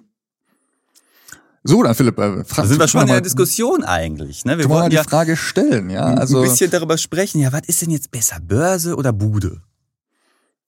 [1.64, 4.44] So, dann Philipp, äh, frag, da sind wir schon in der Diskussion eigentlich.
[4.44, 4.56] Ne?
[4.56, 6.04] Wir wollen mal die ja Frage stellen, ja.
[6.04, 7.40] Also ein bisschen darüber sprechen.
[7.40, 9.60] Ja, was ist denn jetzt besser, Börse oder Bude?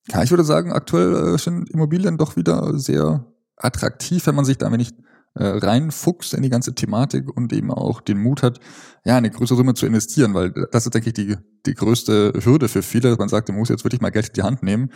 [0.09, 3.25] Ja, ich würde sagen, aktuell äh, sind Immobilien doch wieder sehr
[3.57, 4.95] attraktiv, wenn man sich da nicht
[5.35, 8.61] äh, reinfuchst in die ganze Thematik und eben auch den Mut hat,
[9.05, 12.69] ja, eine größere Summe zu investieren, weil das ist, denke ich, die, die größte Hürde
[12.69, 14.91] für viele, dass man sagt, man muss jetzt wirklich mal Geld in die Hand nehmen,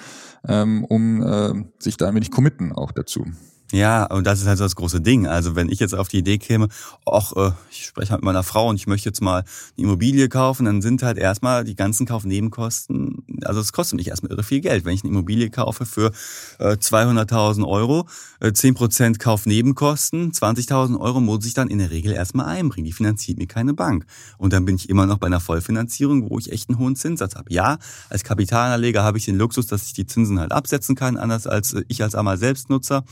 [0.46, 3.24] ähm, um äh, sich da ein wenig committen auch dazu.
[3.74, 5.26] Ja, und das ist halt so das große Ding.
[5.26, 6.68] Also wenn ich jetzt auf die Idee käme,
[7.10, 9.44] ach, äh, ich spreche halt mit meiner Frau und ich möchte jetzt mal eine
[9.76, 14.44] Immobilie kaufen, dann sind halt erstmal die ganzen Kaufnebenkosten, also es kostet mich erstmal irre
[14.44, 14.84] viel Geld.
[14.84, 16.12] Wenn ich eine Immobilie kaufe für
[16.60, 18.06] äh, 200.000 Euro,
[18.38, 22.84] äh, 10% Kaufnebenkosten, 20.000 Euro muss ich dann in der Regel erstmal einbringen.
[22.84, 24.06] Die finanziert mir keine Bank.
[24.38, 27.34] Und dann bin ich immer noch bei einer Vollfinanzierung, wo ich echt einen hohen Zinssatz
[27.34, 27.52] habe.
[27.52, 31.48] Ja, als Kapitalanleger habe ich den Luxus, dass ich die Zinsen halt absetzen kann, anders
[31.48, 33.02] als äh, ich als einmal Selbstnutzer.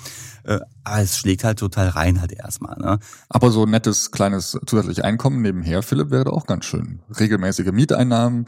[0.57, 2.77] Äh, aber es schlägt halt total rein halt erstmal.
[2.79, 2.99] Ne?
[3.29, 7.01] Aber so ein nettes kleines zusätzliches Einkommen nebenher, Philipp, wäre auch ganz schön.
[7.19, 8.47] Regelmäßige Mieteinnahmen,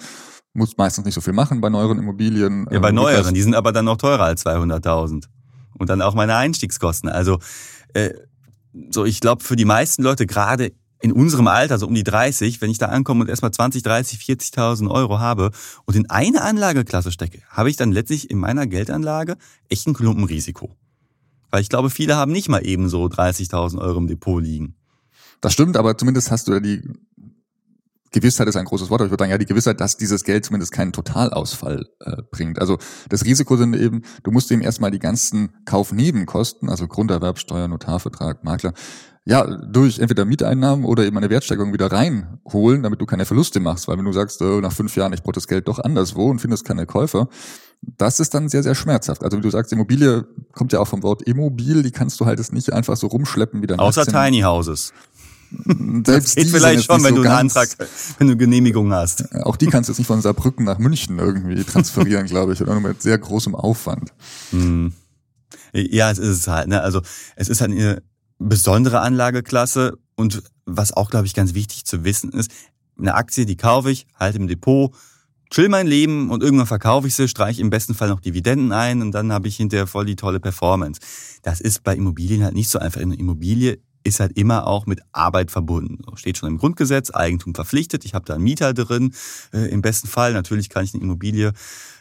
[0.53, 2.67] muss meistens nicht so viel machen bei neueren Immobilien.
[2.71, 5.25] Ja, bei ähm, neueren, die sind aber dann noch teurer als 200.000.
[5.77, 7.09] Und dann auch meine Einstiegskosten.
[7.09, 7.41] Also
[7.95, 8.11] äh,
[8.91, 12.63] so, ich glaube, für die meisten Leute, gerade in unserem Alter, so um die 30,
[12.63, 15.51] wenn ich da ankomme und erstmal 20, 30, 40.000 Euro habe
[15.85, 19.37] und in eine Anlageklasse stecke, habe ich dann letztlich in meiner Geldanlage
[19.69, 20.75] echt ein Klumpenrisiko.
[21.55, 24.75] Weil ich glaube, viele haben nicht mal ebenso 30.000 Euro im Depot liegen.
[25.41, 26.83] Das stimmt, aber zumindest hast du ja die
[28.11, 30.45] Gewissheit ist ein großes Wort, aber ich würde sagen, ja, die Gewissheit, dass dieses Geld
[30.45, 32.59] zumindest keinen Totalausfall äh, bringt.
[32.59, 38.43] Also das Risiko sind eben, du musst eben erstmal die ganzen Kaufnebenkosten, also Grunderwerbsteuer, Notarvertrag,
[38.43, 38.73] Makler,
[39.25, 43.87] ja, durch entweder Mieteinnahmen oder eben eine Wertsteigerung wieder reinholen, damit du keine Verluste machst.
[43.87, 46.41] Weil wenn du sagst, oh, nach fünf Jahren, ich brauche das Geld doch anderswo und
[46.41, 47.29] findest keine Käufer,
[47.97, 49.23] das ist dann sehr, sehr schmerzhaft.
[49.23, 52.39] Also wie du sagst, Immobilie kommt ja auch vom Wort Immobil, die kannst du halt
[52.39, 54.07] jetzt nicht einfach so rumschleppen wie dein Außer.
[54.07, 54.93] Tiny Houses.
[55.65, 57.69] Selbst das geht vielleicht schon, wenn so du einen Antrag,
[58.19, 59.33] wenn du Genehmigung hast.
[59.45, 62.73] Auch die kannst du jetzt nicht von Saarbrücken nach München irgendwie transferieren, glaube ich, oder
[62.73, 64.13] nur mit sehr großem Aufwand.
[64.51, 64.93] Hm.
[65.73, 66.69] Ja, es ist es halt.
[66.69, 66.81] Ne?
[66.81, 67.03] Also
[67.37, 68.03] es ist halt eine
[68.39, 72.51] besondere Anlageklasse und was auch, glaube ich, ganz wichtig zu wissen ist,
[72.99, 74.95] eine Aktie, die kaufe ich, halte im Depot,
[75.55, 79.03] chill mein Leben und irgendwann verkaufe ich sie, streiche im besten Fall noch Dividenden ein
[79.03, 81.01] und dann habe ich hinterher voll die tolle Performance.
[81.43, 83.01] Das ist bei Immobilien halt nicht so einfach.
[83.01, 86.03] Eine Immobilie ist halt immer auch mit Arbeit verbunden.
[86.17, 89.15] Steht schon im Grundgesetz, Eigentum verpflichtet, ich habe da einen Mieter drin.
[89.53, 91.53] Äh, Im besten Fall, natürlich kann ich eine Immobilie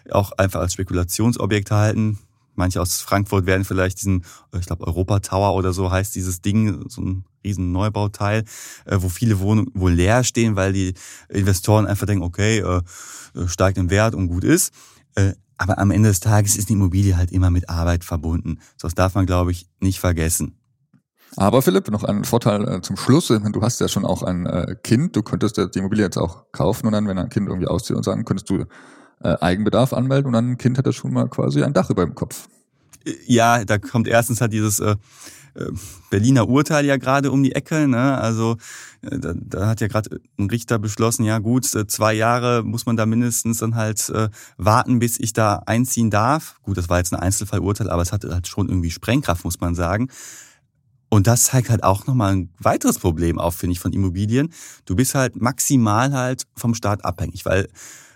[0.09, 2.17] auch einfach als Spekulationsobjekt halten.
[2.55, 6.41] Manche aus Frankfurt werden vielleicht diesen, äh, ich glaube Europa Tower oder so heißt dieses
[6.41, 8.43] Ding, so ein riesen Neubauteil,
[8.85, 10.93] äh, wo viele Wohnungen wohl leer stehen, weil die
[11.29, 12.81] Investoren einfach denken, okay, äh,
[13.47, 14.71] steigt im Wert und gut ist.
[15.57, 18.59] Aber am Ende des Tages ist die Immobilie halt immer mit Arbeit verbunden.
[18.79, 20.57] Das darf man, glaube ich, nicht vergessen.
[21.35, 23.27] Aber Philipp, noch ein Vorteil äh, zum Schluss.
[23.27, 25.15] Du hast ja schon auch ein äh, Kind.
[25.15, 28.03] Du könntest die Immobilie jetzt auch kaufen und dann, wenn ein Kind irgendwie auszieht und
[28.03, 28.65] sagen, könntest du
[29.23, 32.05] äh, Eigenbedarf anmelden und dann ein Kind hat das schon mal quasi ein Dach über
[32.05, 32.47] dem Kopf.
[33.25, 34.95] Ja, da kommt erstens halt dieses äh, äh
[36.09, 37.87] Berliner Urteil ja gerade um die Ecke.
[37.87, 38.17] Ne?
[38.17, 38.57] Also
[39.01, 42.85] äh, da, da hat ja gerade ein Richter beschlossen, ja gut, äh, zwei Jahre muss
[42.85, 46.55] man da mindestens dann halt äh, warten, bis ich da einziehen darf.
[46.63, 49.75] Gut, das war jetzt ein Einzelfallurteil, aber es hat halt schon irgendwie Sprengkraft, muss man
[49.75, 50.09] sagen.
[51.09, 54.51] Und das zeigt halt auch nochmal ein weiteres Problem auf, finde ich, von Immobilien.
[54.85, 57.65] Du bist halt maximal halt vom Staat abhängig, weil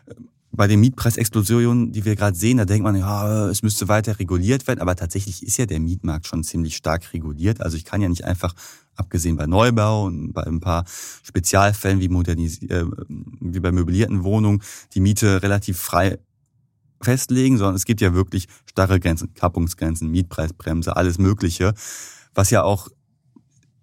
[0.07, 0.15] äh,
[0.51, 4.67] bei den Mietpreisexplosionen, die wir gerade sehen, da denkt man, ja, es müsste weiter reguliert
[4.67, 7.61] werden, aber tatsächlich ist ja der Mietmarkt schon ziemlich stark reguliert.
[7.61, 8.53] Also ich kann ja nicht einfach,
[8.95, 10.85] abgesehen bei Neubau und bei ein paar
[11.23, 16.17] Spezialfällen wie, modernis äh, wie bei möblierten Wohnungen, die Miete relativ frei
[17.01, 21.75] festlegen, sondern es gibt ja wirklich starre Grenzen, Kappungsgrenzen, Mietpreisbremse, alles Mögliche
[22.37, 22.87] was ja auch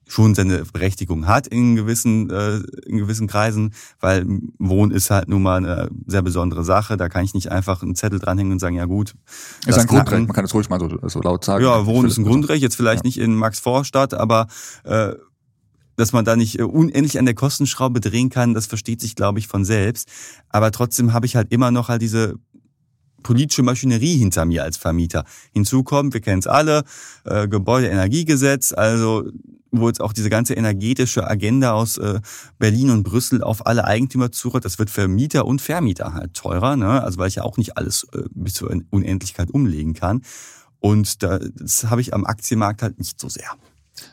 [0.06, 4.26] schon seine Berechtigung hat in gewissen, äh, in gewissen Kreisen, weil
[4.58, 6.96] Wohnen ist halt nun mal eine sehr besondere Sache.
[6.96, 9.14] Da kann ich nicht einfach einen Zettel dranhängen und sagen, ja gut.
[9.66, 11.64] Ist ein Grundrecht, man kann es ruhig mal so, so laut sagen.
[11.64, 13.08] Ja, Wohnen ist ein Grundrecht, jetzt vielleicht ja.
[13.08, 14.46] nicht in Max-Vorstadt, aber
[14.84, 15.14] äh,
[15.96, 19.38] dass man da nicht äh, unendlich an der Kostenschraube drehen kann, das versteht sich, glaube
[19.38, 20.08] ich, von selbst.
[20.48, 22.34] Aber trotzdem habe ich halt immer noch halt diese
[23.24, 25.24] politische Maschinerie hinter mir als Vermieter.
[25.52, 26.84] Hinzu kommt, wir kennen es alle,
[27.24, 29.24] äh, Gebäudeenergiegesetz, also
[29.72, 32.20] wo jetzt auch diese ganze energetische Agenda aus äh,
[32.58, 34.62] Berlin und Brüssel auf alle Eigentümer zurück.
[34.62, 37.02] Das wird für Mieter und Vermieter halt teurer, ne?
[37.02, 40.22] also weil ich ja auch nicht alles äh, bis zur Unendlichkeit umlegen kann.
[40.78, 43.50] Und da, das habe ich am Aktienmarkt halt nicht so sehr.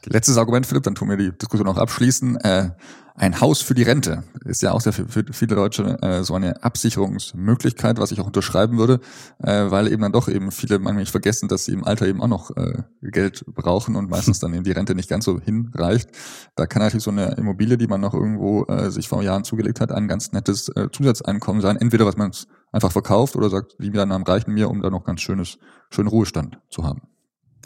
[0.06, 2.38] Letztes Argument, Philipp, dann tun wir die Diskussion noch abschließen.
[2.38, 2.72] Äh,
[3.16, 6.34] ein Haus für die Rente ist ja auch sehr für, für viele Deutsche äh, so
[6.34, 9.00] eine Absicherungsmöglichkeit, was ich auch unterschreiben würde,
[9.44, 12.22] äh, weil eben dann doch eben viele manchmal nicht vergessen, dass sie im Alter eben
[12.22, 16.10] auch noch äh, Geld brauchen und meistens dann eben die Rente nicht ganz so hinreicht.
[16.56, 19.82] Da kann natürlich so eine Immobilie, die man noch irgendwo äh, sich vor Jahren zugelegt
[19.82, 21.78] hat, ein ganz nettes äh, Zusatzeinkommen sein.
[21.78, 22.32] Entweder was man
[22.72, 25.58] einfach verkauft oder sagt, die Mieteinnahmen reichen mir, um da noch ganz schönes,
[25.90, 27.11] schönen Ruhestand zu haben.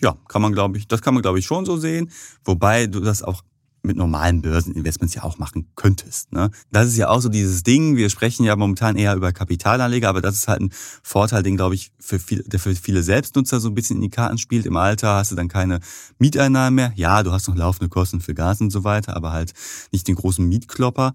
[0.02, 2.12] Ja, kann man glaube ich, das kann man glaube ich schon so sehen,
[2.44, 3.44] wobei du das auch
[3.86, 6.34] mit normalen Börseninvestments ja auch machen könntest.
[6.34, 6.50] Ne?
[6.72, 7.96] Das ist ja auch so dieses Ding.
[7.96, 10.72] Wir sprechen ja momentan eher über Kapitalanleger, aber das ist halt ein
[11.04, 14.10] Vorteil, den glaube ich für viele, der für viele Selbstnutzer so ein bisschen in die
[14.10, 14.66] Karten spielt.
[14.66, 15.80] Im Alter hast du dann keine
[16.18, 16.94] Mieteinnahmen mehr.
[16.96, 19.54] Ja, du hast noch laufende Kosten für Gas und so weiter, aber halt
[19.92, 21.14] nicht den großen Mietklopper.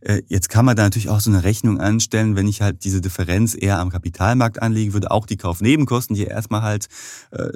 [0.00, 3.00] Äh, jetzt kann man da natürlich auch so eine Rechnung anstellen, wenn ich halt diese
[3.00, 6.88] Differenz eher am Kapitalmarkt anlegen würde, auch die Kaufnebenkosten, die erstmal halt
[7.30, 7.48] äh,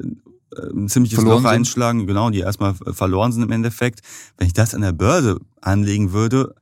[0.57, 4.01] ein ziemliches verloren Loch einschlagen, genau, die erstmal verloren sind im Endeffekt.
[4.37, 6.55] Wenn ich das an der Börse anlegen würde,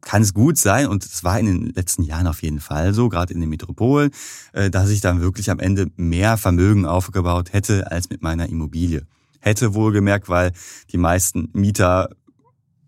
[0.00, 3.08] kann es gut sein, und es war in den letzten Jahren auf jeden Fall so,
[3.08, 4.10] gerade in den Metropolen,
[4.52, 9.06] äh, dass ich dann wirklich am Ende mehr Vermögen aufgebaut hätte als mit meiner Immobilie.
[9.40, 10.52] Hätte wohlgemerkt, weil
[10.90, 12.10] die meisten Mieter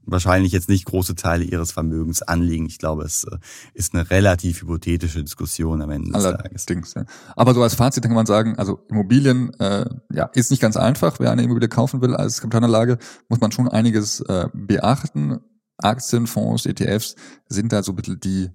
[0.04, 2.66] wahrscheinlich jetzt nicht große Teile ihres Vermögens anlegen.
[2.66, 3.38] Ich glaube, es äh,
[3.74, 6.94] ist eine relativ hypothetische Diskussion am Ende des Allerdings, Tages.
[6.94, 7.04] Ja.
[7.36, 11.20] Aber so als Fazit kann man sagen, also Immobilien äh, ja, ist nicht ganz einfach.
[11.20, 15.40] Wer eine Immobilie kaufen will als Kapitalanlage, muss man schon einiges äh, beachten.
[15.78, 17.16] Aktien, Fonds, ETFs
[17.48, 18.50] sind da so ein bisschen die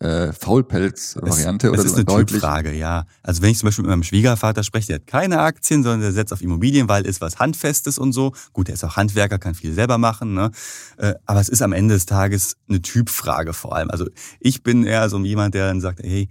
[0.00, 3.04] äh, Faulpelz-Variante oder das ist eine deutlich Typfrage, ja.
[3.22, 6.12] Also wenn ich zum Beispiel mit meinem Schwiegervater spreche, der hat keine Aktien, sondern der
[6.12, 8.32] setzt auf Immobilien, weil ist was Handfestes und so.
[8.52, 10.50] Gut, der ist auch Handwerker, kann viel selber machen, ne?
[10.96, 13.90] Äh, aber es ist am Ende des Tages eine Typfrage vor allem.
[13.90, 14.08] Also
[14.40, 16.28] ich bin eher so jemand, der dann sagt, hey,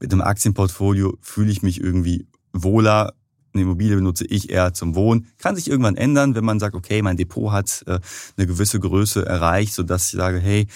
[0.00, 3.12] mit einem Aktienportfolio fühle ich mich irgendwie wohler,
[3.54, 5.26] eine Immobilie benutze ich eher zum Wohnen.
[5.38, 7.98] Kann sich irgendwann ändern, wenn man sagt, okay, mein Depot hat äh,
[8.36, 10.66] eine gewisse Größe erreicht, sodass ich sage, hey,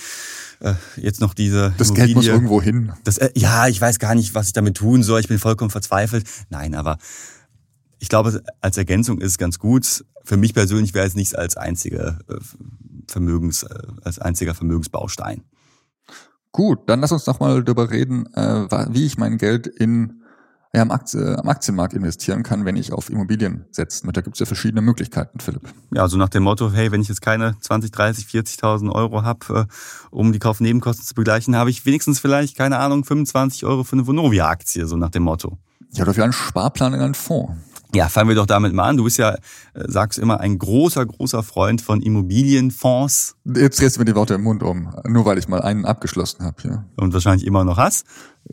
[0.61, 2.93] äh, jetzt noch diese Das Immobilie, Geld muss irgendwo hin.
[3.05, 5.21] Das, äh, ja, ich weiß gar nicht, was ich damit tun soll.
[5.21, 6.27] Ich bin vollkommen verzweifelt.
[6.51, 6.99] Nein, aber
[7.99, 10.05] ich glaube, als Ergänzung ist es ganz gut.
[10.25, 12.37] Für mich persönlich wäre es nichts als einzige äh,
[13.09, 15.43] Vermögens, äh, als einziger Vermögensbaustein.
[16.53, 20.23] Gut, dann lass uns doch mal darüber reden, äh, wie ich mein Geld in
[20.77, 24.07] ja, am, Aktie, am Aktienmarkt investieren kann, wenn ich auf Immobilien setze.
[24.13, 25.63] Da gibt es ja verschiedene Möglichkeiten, Philipp.
[25.95, 29.69] Ja, also nach dem Motto, hey, wenn ich jetzt keine 20, 30, 40.000 Euro habe,
[29.69, 29.75] äh,
[30.11, 34.07] um die Kaufnebenkosten zu begleichen, habe ich wenigstens vielleicht, keine Ahnung, 25 Euro für eine
[34.07, 35.57] Vonovia-Aktie, so nach dem Motto.
[35.93, 37.55] Ja, oder für einen Sparplan in einen Fonds.
[37.97, 38.99] Ja, fangen wir doch damit mal an.
[38.99, 39.39] Du bist ja, äh,
[39.89, 43.37] sagst immer, ein großer, großer Freund von Immobilienfonds.
[43.47, 46.45] Jetzt drehst du mir die Worte im Mund um, nur weil ich mal einen abgeschlossen
[46.45, 46.57] habe.
[46.63, 46.85] Ja.
[46.97, 48.05] Und wahrscheinlich immer noch hast.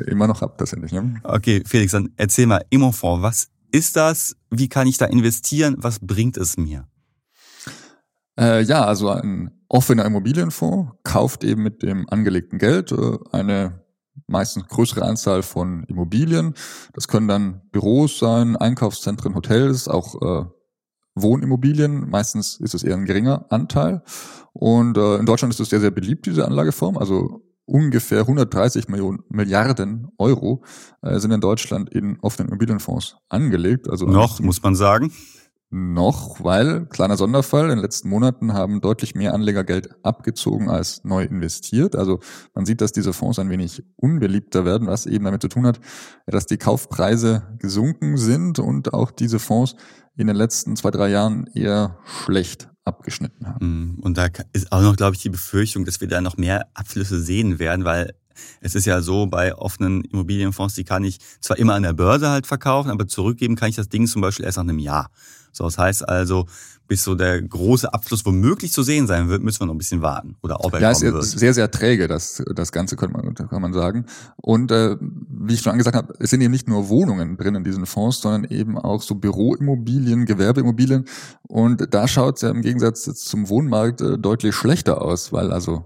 [0.07, 0.93] Immer noch hab, tatsächlich.
[0.93, 1.15] Ne?
[1.23, 4.37] Okay, Felix, dann erzähl mal, Immofonds, was ist das?
[4.49, 5.75] Wie kann ich da investieren?
[5.77, 6.87] Was bringt es mir?
[8.39, 13.82] Äh, ja, also ein offener Immobilienfonds kauft eben mit dem angelegten Geld äh, eine
[14.27, 16.53] meistens größere Anzahl von Immobilien.
[16.93, 20.45] Das können dann Büros sein, Einkaufszentren, Hotels, auch äh,
[21.15, 22.09] Wohnimmobilien.
[22.09, 24.03] Meistens ist es eher ein geringer Anteil.
[24.53, 26.97] Und äh, in Deutschland ist es sehr, sehr beliebt, diese Anlageform.
[26.97, 30.63] Also ungefähr 130 Millionen, Milliarden Euro
[31.01, 33.89] äh, sind in Deutschland in offenen Immobilienfonds angelegt.
[33.89, 35.11] Also noch, muss man sagen
[35.73, 41.03] noch, weil, kleiner Sonderfall, in den letzten Monaten haben deutlich mehr Anleger Geld abgezogen als
[41.03, 41.95] neu investiert.
[41.95, 42.19] Also
[42.53, 45.79] man sieht, dass diese Fonds ein wenig unbeliebter werden, was eben damit zu tun hat,
[46.27, 49.75] dass die Kaufpreise gesunken sind und auch diese Fonds
[50.15, 53.95] in den letzten zwei, drei Jahren eher schlecht abgeschnitten haben.
[53.95, 56.67] Mm, und da ist auch noch, glaube ich, die Befürchtung, dass wir da noch mehr
[56.73, 58.13] Abflüsse sehen werden, weil
[58.61, 62.29] es ist ja so, bei offenen Immobilienfonds, die kann ich zwar immer an der Börse
[62.29, 65.09] halt verkaufen, aber zurückgeben kann ich das Ding zum Beispiel erst nach einem Jahr.
[65.53, 66.47] So, das heißt also,
[66.87, 70.01] bis so der große Abfluss womöglich zu sehen sein wird, müssen wir noch ein bisschen
[70.01, 70.35] warten.
[70.41, 74.05] Oder er ja, ist sehr, sehr träge, das, das Ganze kann man, kann man sagen.
[74.35, 77.63] Und äh, wie ich schon angesagt habe, es sind eben nicht nur Wohnungen drin in
[77.63, 81.05] diesen Fonds, sondern eben auch so Büroimmobilien, Gewerbeimmobilien.
[81.43, 85.85] Und da schaut es ja im Gegensatz zum Wohnmarkt äh, deutlich schlechter aus, weil also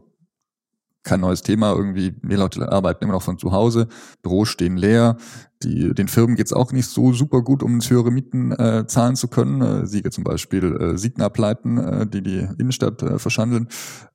[1.08, 1.74] kein neues Thema.
[1.74, 3.88] Irgendwie mehr Leute arbeiten immer noch von zu Hause,
[4.22, 5.18] Büros stehen leer.
[5.64, 9.28] Die, den Firmen geht's auch nicht so super gut, um höhere Mieten äh, zahlen zu
[9.28, 9.62] können.
[9.62, 13.68] Äh, Siege zum Beispiel äh, Signapleiten, äh, die die Innenstadt äh, verschandeln.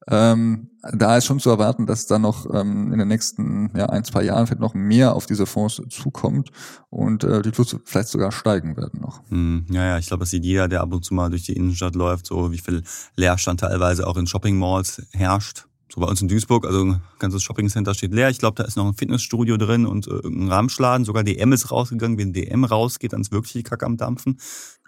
[0.06, 4.04] Ähm, da ist schon zu erwarten, dass da noch ähm, in den nächsten ja, ein,
[4.04, 6.50] zwei Jahren vielleicht noch mehr auf diese Fonds zukommt
[6.90, 9.22] und äh, die Fluss vielleicht sogar steigen werden noch.
[9.28, 11.54] Hm, ja, ja, ich glaube, das sieht jeder, der ab und zu mal durch die
[11.54, 12.82] Innenstadt läuft, so wie viel
[13.16, 17.42] Leerstand teilweise auch in Shopping Malls herrscht so bei uns in Duisburg, also ein ganzes
[17.42, 18.30] Shoppingcenter steht leer.
[18.30, 21.04] Ich glaube, da ist noch ein Fitnessstudio drin und äh, ein Ramschladen.
[21.04, 22.16] Sogar DM ist rausgegangen.
[22.16, 24.38] Wenn DM rausgeht, dann ist wirklich die Kacke am Dampfen.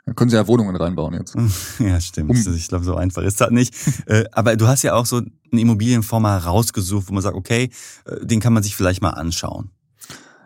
[0.06, 1.36] Dann können sie ja Wohnungen reinbauen jetzt.
[1.78, 2.30] ja, stimmt.
[2.30, 2.54] Um.
[2.54, 3.74] Ich glaube, so einfach ist das nicht.
[4.06, 7.70] Äh, aber du hast ja auch so einen Immobilienfonds rausgesucht, wo man sagt, okay,
[8.04, 9.70] äh, den kann man sich vielleicht mal anschauen.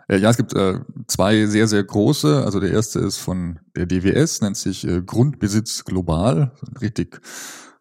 [0.09, 2.43] Ja, es gibt äh, zwei sehr, sehr große.
[2.43, 6.51] Also der erste ist von der DWS, nennt sich äh, Grundbesitz Global.
[6.65, 7.21] Ein richtig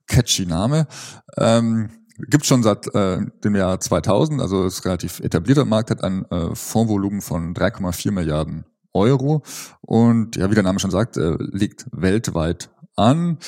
[0.09, 0.89] catchy Name.
[1.37, 1.91] Ähm,
[2.27, 6.55] Gibt schon seit äh, dem Jahr 2000, also ist relativ etablierter Markt, hat ein äh,
[6.55, 9.43] Fondsvolumen von 3,4 Milliarden Euro.
[9.81, 13.39] Und ja, wie der Name schon sagt, äh, liegt weltweit an.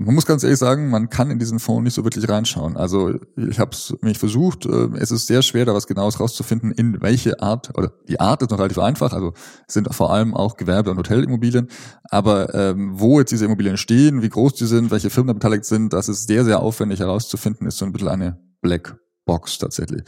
[0.00, 2.76] Man muss ganz ehrlich sagen, man kann in diesen Fonds nicht so wirklich reinschauen.
[2.76, 4.64] Also ich habe es mich versucht.
[4.64, 8.40] Äh, es ist sehr schwer, da was Genaues rauszufinden, in welche Art oder die Art
[8.42, 9.12] ist noch relativ einfach.
[9.12, 9.32] Also
[9.66, 11.66] sind vor allem auch Gewerbe- und Hotelimmobilien.
[12.04, 15.64] Aber ähm, wo jetzt diese Immobilien stehen, wie groß die sind, welche Firmen da beteiligt
[15.64, 17.66] sind, das ist sehr sehr aufwendig herauszufinden.
[17.66, 20.02] Ist so ein bisschen eine Black Box tatsächlich.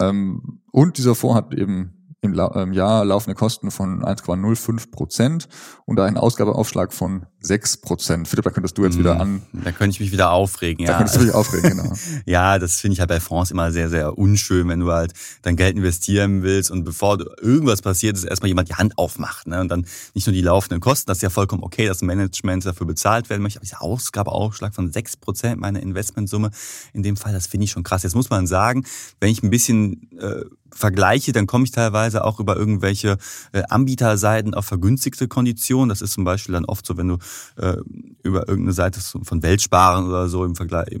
[0.00, 5.48] Ähm, und dieser Fonds hat eben im, im Jahr laufende Kosten von 1,05 Prozent
[5.84, 8.26] und einen Ausgabeaufschlag von 6 Prozent.
[8.26, 9.42] Philipp, da könntest du jetzt wieder hm, an.
[9.52, 10.92] Da könnte ich mich wieder aufregen, ja.
[10.92, 11.92] Da könntest du dich aufregen, genau.
[12.26, 15.56] ja, das finde ich halt bei Fonds immer sehr, sehr unschön, wenn du halt dein
[15.56, 19.46] Geld investieren willst und bevor irgendwas passiert, ist erstmal jemand die Hand aufmacht.
[19.46, 19.60] Ne?
[19.60, 22.86] Und dann nicht nur die laufenden Kosten, das ist ja vollkommen okay, dass Management dafür
[22.86, 26.50] bezahlt werden möchte, aber dieser Ausgabeaufschlag von 6 Prozent meiner Investmentsumme,
[26.94, 28.02] in dem Fall, das finde ich schon krass.
[28.02, 28.84] Jetzt muss man sagen,
[29.20, 33.18] wenn ich ein bisschen äh, vergleiche, dann komme ich teilweise auch über irgendwelche
[33.52, 35.88] äh, Anbieterseiten auf vergünstigte Konditionen.
[35.88, 37.18] Das ist zum Beispiel dann oft so, wenn du
[37.56, 37.76] äh,
[38.22, 40.98] über irgendeine Seite von Weltsparen oder so im Vergleich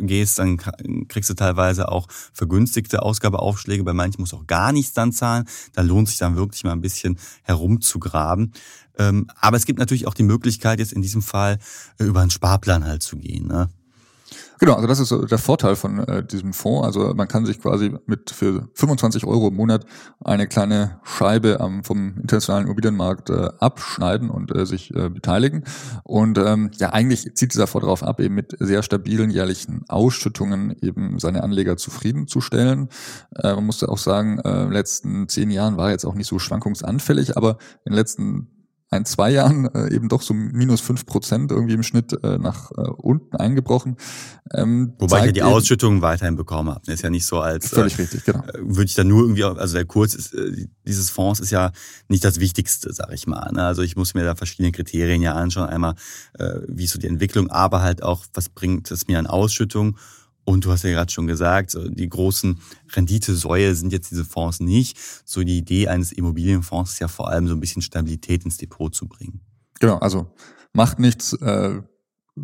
[0.00, 0.58] gehst, dann
[1.08, 3.84] kriegst du teilweise auch vergünstigte Ausgabeaufschläge.
[3.84, 5.44] Bei manchen musst du auch gar nichts dann zahlen.
[5.74, 8.52] Da lohnt sich dann wirklich mal ein bisschen herumzugraben.
[8.98, 11.58] Ähm, aber es gibt natürlich auch die Möglichkeit, jetzt in diesem Fall
[11.98, 13.46] äh, über einen Sparplan halt zu gehen.
[13.46, 13.68] Ne?
[14.58, 16.84] Genau, also das ist der Vorteil von äh, diesem Fonds.
[16.84, 19.84] Also man kann sich quasi mit für 25 Euro im Monat
[20.24, 25.64] eine kleine Scheibe am, vom internationalen Immobilienmarkt äh, abschneiden und äh, sich äh, beteiligen.
[26.02, 30.74] Und ähm, ja, eigentlich zieht dieser Fonds darauf ab, eben mit sehr stabilen jährlichen Ausschüttungen
[30.82, 32.88] eben seine Anleger zufriedenzustellen.
[33.36, 36.14] Äh, man musste auch sagen, äh, in den letzten zehn Jahren war er jetzt auch
[36.14, 38.57] nicht so schwankungsanfällig, aber in den letzten
[38.90, 42.70] ein, zwei Jahren äh, eben doch so minus fünf Prozent irgendwie im Schnitt äh, nach
[42.72, 43.96] äh, unten eingebrochen.
[44.54, 46.90] Ähm, Wobei ich ja die Ausschüttungen weiterhin bekommen habe.
[46.90, 48.40] Ist ja nicht so als völlig äh, richtig, genau.
[48.44, 51.72] Äh, würde ich dann nur irgendwie, also der Kurs ist, äh, dieses Fonds ist ja
[52.08, 53.52] nicht das Wichtigste, sag ich mal.
[53.52, 53.62] Ne?
[53.62, 55.68] Also ich muss mir da verschiedene Kriterien ja anschauen.
[55.68, 55.94] Einmal,
[56.38, 59.98] äh, wie ist so die Entwicklung, aber halt auch, was bringt es mir an Ausschüttung
[60.48, 62.58] und du hast ja gerade schon gesagt, die großen
[62.92, 64.96] Renditesäue sind jetzt diese Fonds nicht.
[65.26, 68.94] So die Idee eines Immobilienfonds ist ja vor allem so ein bisschen Stabilität ins Depot
[68.94, 69.42] zu bringen.
[69.78, 70.32] Genau, also
[70.72, 71.82] macht nichts, äh,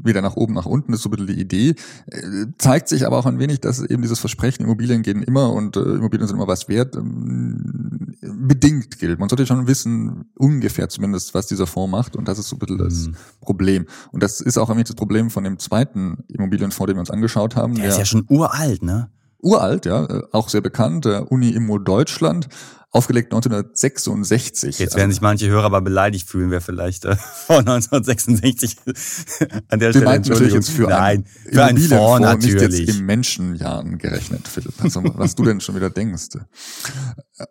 [0.03, 1.75] weder nach oben, nach unten, ist so ein bisschen die Idee.
[2.07, 5.77] Äh, zeigt sich aber auch ein wenig, dass eben dieses Versprechen, Immobilien gehen immer und
[5.77, 9.19] äh, Immobilien sind immer was wert, ähm, bedingt gilt.
[9.19, 12.59] Man sollte schon wissen, ungefähr zumindest, was dieser Fonds macht und das ist so ein
[12.59, 13.17] bisschen das mhm.
[13.41, 13.87] Problem.
[14.13, 17.11] Und das ist auch ein wenig das Problem von dem zweiten Immobilienfonds, den wir uns
[17.11, 17.75] angeschaut haben.
[17.75, 19.11] Der, der ist ja schon uralt, ne?
[19.45, 22.49] Uralt, ja, äh, auch sehr bekannt, der Uni Immo Deutschland,
[22.95, 24.79] aufgelegt 1966.
[24.79, 28.77] Jetzt werden sich manche Hörer aber beleidigt fühlen, wer vielleicht äh, vor 1966
[29.69, 32.71] an der Stelle natürlich jetzt für Nein, ein für einen Fonds natürlich.
[32.71, 34.75] nicht jetzt im Menschenjahren gerechnet, Philipp.
[34.79, 36.39] Also, was du denn schon wieder denkst.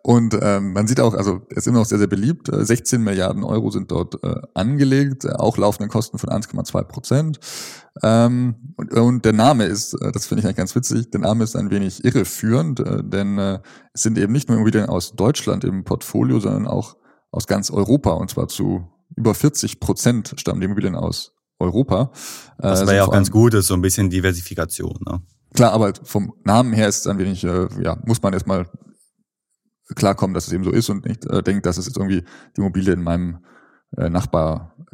[0.02, 2.48] Und ähm, man sieht auch, also er ist immer noch sehr, sehr beliebt.
[2.50, 7.38] 16 äh, Milliarden Euro sind dort äh, angelegt, auch laufende Kosten von 1,2 Prozent.
[8.02, 11.44] Ähm, und, und der Name ist, äh, das finde ich eigentlich ganz witzig, der Name
[11.44, 13.60] ist ein wenig irreführend, äh, denn äh,
[13.92, 16.96] es sind eben nicht nur Immobilien aus Deutschland im Portfolio, sondern auch
[17.30, 22.10] aus ganz Europa und zwar zu über 40 Prozent stammen die Immobilien aus Europa.
[22.58, 24.98] Was äh, aber ja auch ganz gut ist, so ein bisschen Diversifikation.
[25.06, 25.22] Ne?
[25.54, 28.66] Klar, aber vom Namen her ist es ein wenig, äh, ja, muss man erstmal
[29.94, 32.22] klarkommen, dass es eben so ist und nicht äh, denkt, dass es jetzt irgendwie
[32.56, 33.38] die Immobilie in meinem
[33.96, 34.08] äh,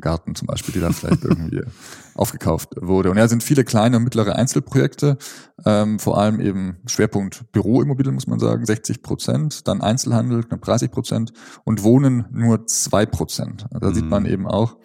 [0.01, 1.63] Nachbargarten zum Beispiel, die dann vielleicht irgendwie
[2.15, 3.11] aufgekauft wurde.
[3.11, 5.19] Und ja, sind viele kleine und mittlere Einzelprojekte,
[5.65, 10.91] ähm, vor allem eben Schwerpunkt Büroimmobilien, muss man sagen, 60 Prozent, dann Einzelhandel knapp 30
[10.91, 11.33] Prozent
[11.65, 13.67] und Wohnen nur zwei Prozent.
[13.71, 13.95] Da mhm.
[13.95, 14.77] sieht man eben auch,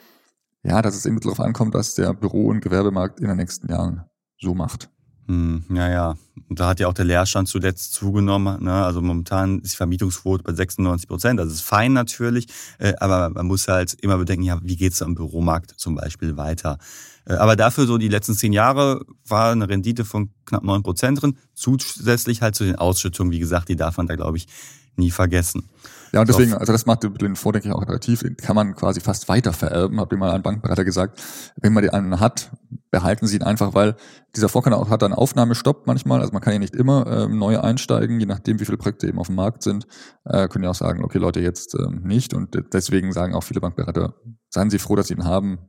[0.63, 4.05] ja, dass es eben darauf ankommt, dass der Büro- und Gewerbemarkt in den nächsten Jahren
[4.39, 4.89] so macht.
[5.27, 6.15] Hm, ja,
[6.49, 8.63] da hat ja auch der Leerstand zuletzt zugenommen.
[8.63, 8.73] Ne?
[8.73, 11.39] Also momentan ist die Vermietungsquote bei 96 Prozent.
[11.39, 15.15] Das ist fein natürlich, äh, aber man muss halt immer bedenken, ja, wie geht's am
[15.15, 16.77] Büromarkt zum Beispiel weiter?
[17.25, 21.21] Äh, aber dafür so die letzten zehn Jahre war eine Rendite von knapp neun Prozent
[21.21, 21.37] drin.
[21.55, 24.47] Zusätzlich halt zu den Ausschüttungen, wie gesagt, die darf man da, glaube ich,
[24.95, 25.67] nie vergessen.
[26.15, 28.21] Ja, und deswegen, also das macht den Fonds, denke ich, auch attraktiv.
[28.21, 31.21] Den kann man quasi fast weiter vererben, hat mir mal ein Bankberater gesagt.
[31.59, 32.51] Wenn man den einen hat,
[32.89, 33.97] behalten Sie ihn einfach, weil
[34.33, 36.21] dieser Fonds auch, hat einen Aufnahmestopp manchmal.
[36.21, 39.19] Also man kann ja nicht immer äh, neu einsteigen, je nachdem, wie viele Projekte eben
[39.19, 39.87] auf dem Markt sind.
[40.23, 42.33] Äh, können ja auch sagen, okay, Leute, jetzt äh, nicht.
[42.33, 44.15] Und deswegen sagen auch viele Bankberater,
[44.49, 45.59] seien Sie froh, dass Sie ihn haben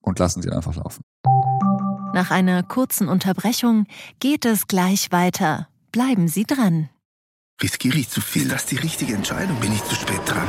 [0.00, 1.02] und lassen Sie ihn einfach laufen.
[2.12, 3.86] Nach einer kurzen Unterbrechung
[4.18, 5.68] geht es gleich weiter.
[5.92, 6.88] Bleiben Sie dran.
[7.62, 8.48] Riskiere ich zu viel?
[8.48, 9.58] Das ist die richtige Entscheidung.
[9.60, 10.46] Bin ich zu spät dran?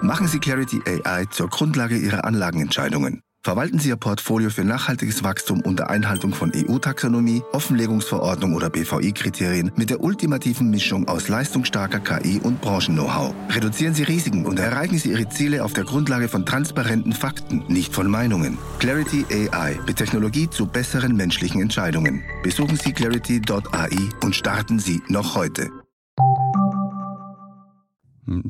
[0.00, 3.22] Machen Sie Clarity AI zur Grundlage Ihrer Anlagenentscheidungen.
[3.44, 9.90] Verwalten Sie Ihr Portfolio für nachhaltiges Wachstum unter Einhaltung von EU-Taxonomie, Offenlegungsverordnung oder BVI-Kriterien mit
[9.90, 13.34] der ultimativen Mischung aus leistungsstarker KI und Branchen-Know-how.
[13.50, 17.92] Reduzieren Sie Risiken und erreichen Sie Ihre Ziele auf der Grundlage von transparenten Fakten, nicht
[17.92, 18.58] von Meinungen.
[18.78, 22.22] Clarity AI mit Technologie zu besseren menschlichen Entscheidungen.
[22.44, 25.81] Besuchen Sie clarity.ai und starten Sie noch heute.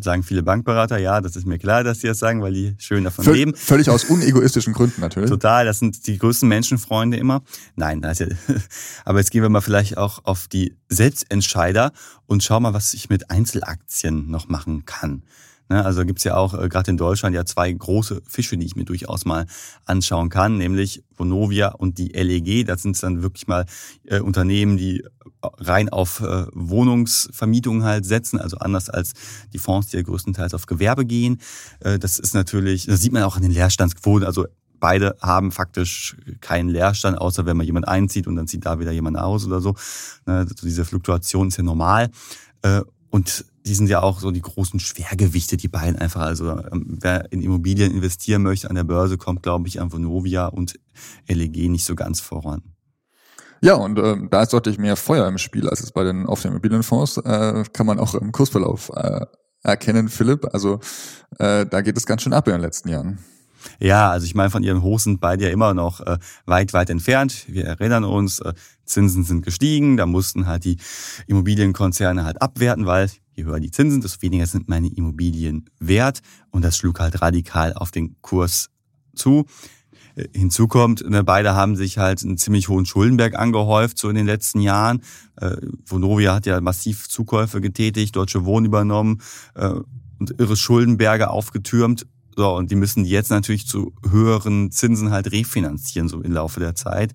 [0.00, 3.04] Sagen viele Bankberater, ja, das ist mir klar, dass sie das sagen, weil die schön
[3.04, 3.54] davon Völ leben.
[3.54, 5.30] Völlig aus unegoistischen Gründen natürlich.
[5.30, 7.42] Total, das sind die größten Menschenfreunde immer.
[7.74, 8.26] Nein, das ja,
[9.06, 11.92] aber jetzt gehen wir mal vielleicht auch auf die Selbstentscheider
[12.26, 15.22] und schauen mal, was ich mit Einzelaktien noch machen kann.
[15.72, 18.76] Ne, also gibt's ja auch äh, gerade in Deutschland ja zwei große Fische, die ich
[18.76, 19.46] mir durchaus mal
[19.86, 22.66] anschauen kann, nämlich Vonovia und die LEG.
[22.66, 23.64] Das sind dann wirklich mal
[24.04, 25.02] äh, Unternehmen, die
[25.58, 29.12] rein auf äh, Wohnungsvermietung halt setzen, also anders als
[29.52, 31.38] die Fonds, die ja größtenteils auf Gewerbe gehen.
[31.80, 34.26] Äh, das ist natürlich, das sieht man auch an den Leerstandsquoten.
[34.26, 34.46] Also
[34.80, 38.92] beide haben faktisch keinen Leerstand, außer wenn man jemand einzieht und dann zieht da wieder
[38.92, 39.74] jemand aus oder so.
[40.24, 42.10] Also diese Fluktuation ist ja normal.
[42.62, 46.22] Äh, und die sind ja auch so die großen Schwergewichte, die beiden einfach.
[46.22, 50.46] Also ähm, wer in Immobilien investieren möchte an der Börse, kommt, glaube ich, an Vonovia
[50.46, 50.80] und
[51.28, 52.62] LEG nicht so ganz voran.
[53.62, 56.42] Ja, und äh, da ist deutlich mehr Feuer im Spiel als es bei den auf
[56.42, 57.18] den Immobilienfonds.
[57.18, 59.24] Äh, kann man auch im Kursverlauf äh,
[59.62, 60.52] erkennen, Philipp.
[60.52, 60.80] Also
[61.38, 63.18] äh, da geht es ganz schön ab in den letzten Jahren.
[63.78, 66.90] Ja, also ich meine, von ihren Hochs sind beide ja immer noch äh, weit, weit
[66.90, 67.44] entfernt.
[67.46, 68.52] Wir erinnern uns, äh,
[68.84, 70.78] Zinsen sind gestiegen, da mussten halt die
[71.28, 76.20] Immobilienkonzerne halt abwerten, weil je höher die Zinsen, desto weniger sind meine Immobilien wert.
[76.50, 78.70] Und das schlug halt radikal auf den Kurs
[79.14, 79.46] zu.
[80.34, 84.26] Hinzu kommt, ne, beide haben sich halt einen ziemlich hohen Schuldenberg angehäuft, so in den
[84.26, 85.02] letzten Jahren.
[85.36, 85.56] Äh,
[85.86, 89.22] Vonovia hat ja massiv Zukäufe getätigt, Deutsche Wohnen übernommen
[89.54, 89.72] äh,
[90.18, 92.06] und irre Schuldenberge aufgetürmt.
[92.36, 96.74] So, und die müssen jetzt natürlich zu höheren Zinsen halt refinanzieren, so im Laufe der
[96.74, 97.12] Zeit.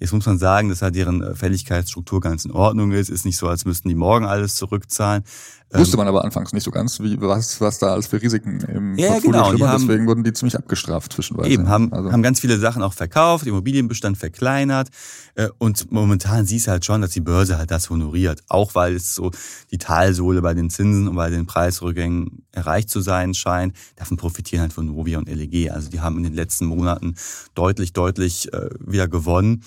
[0.00, 3.08] Jetzt muss man sagen, dass halt deren äh, Fälligkeitsstruktur ganz in Ordnung ist.
[3.08, 5.24] Ist nicht so, als müssten die morgen alles zurückzahlen.
[5.70, 8.60] Wusste ähm, man aber anfangs nicht so ganz, wie, was, was da alles für Risiken
[8.60, 9.50] im ja, Portfolio genau.
[9.50, 9.80] schlummern.
[9.80, 11.50] Deswegen wurden die ziemlich abgestraft zwischenweise.
[11.50, 12.10] Eben, haben, also.
[12.10, 14.88] haben ganz viele Sachen auch verkauft, Immobilienbestand verkleinert.
[15.34, 18.42] Äh, und momentan siehst du halt schon, dass die Börse halt das honoriert.
[18.48, 19.30] Auch weil es so
[19.70, 23.76] die Talsohle bei den Zinsen und bei den Preisrückgängen erreicht zu sein scheint.
[23.96, 25.70] Davon profitieren halt von Novia und LEG.
[25.70, 27.14] Also die haben in den letzten Monaten
[27.54, 29.62] deutlich, deutlich äh, wieder gewonnen.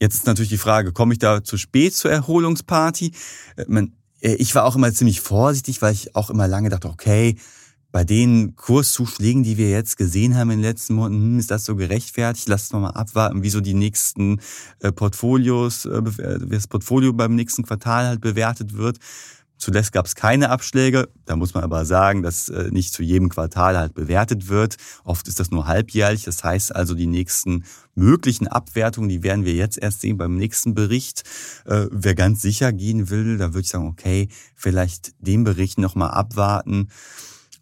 [0.00, 3.12] Jetzt ist natürlich die Frage, komme ich da zu spät zur Erholungsparty?
[3.56, 3.94] Äh, man,
[4.32, 7.36] ich war auch immer ziemlich vorsichtig, weil ich auch immer lange dachte, okay,
[7.92, 11.64] bei den Kurszuschlägen, die wir jetzt gesehen haben in den letzten Monaten, hm, ist das
[11.64, 12.48] so gerechtfertigt?
[12.48, 14.40] Lasst uns mal abwarten, wieso die nächsten
[14.80, 18.98] äh, Portfolios, wie das Portfolio beim nächsten Quartal halt bewertet wird.
[19.56, 21.08] Zuletzt gab es keine Abschläge.
[21.24, 24.76] Da muss man aber sagen, dass äh, nicht zu jedem Quartal halt bewertet wird.
[25.04, 26.24] Oft ist das nur halbjährlich.
[26.24, 30.74] Das heißt also, die nächsten möglichen Abwertungen, die werden wir jetzt erst sehen beim nächsten
[30.74, 31.22] Bericht.
[31.64, 36.10] Äh, wer ganz sicher gehen will, da würde ich sagen, okay, vielleicht den Bericht nochmal
[36.10, 36.88] abwarten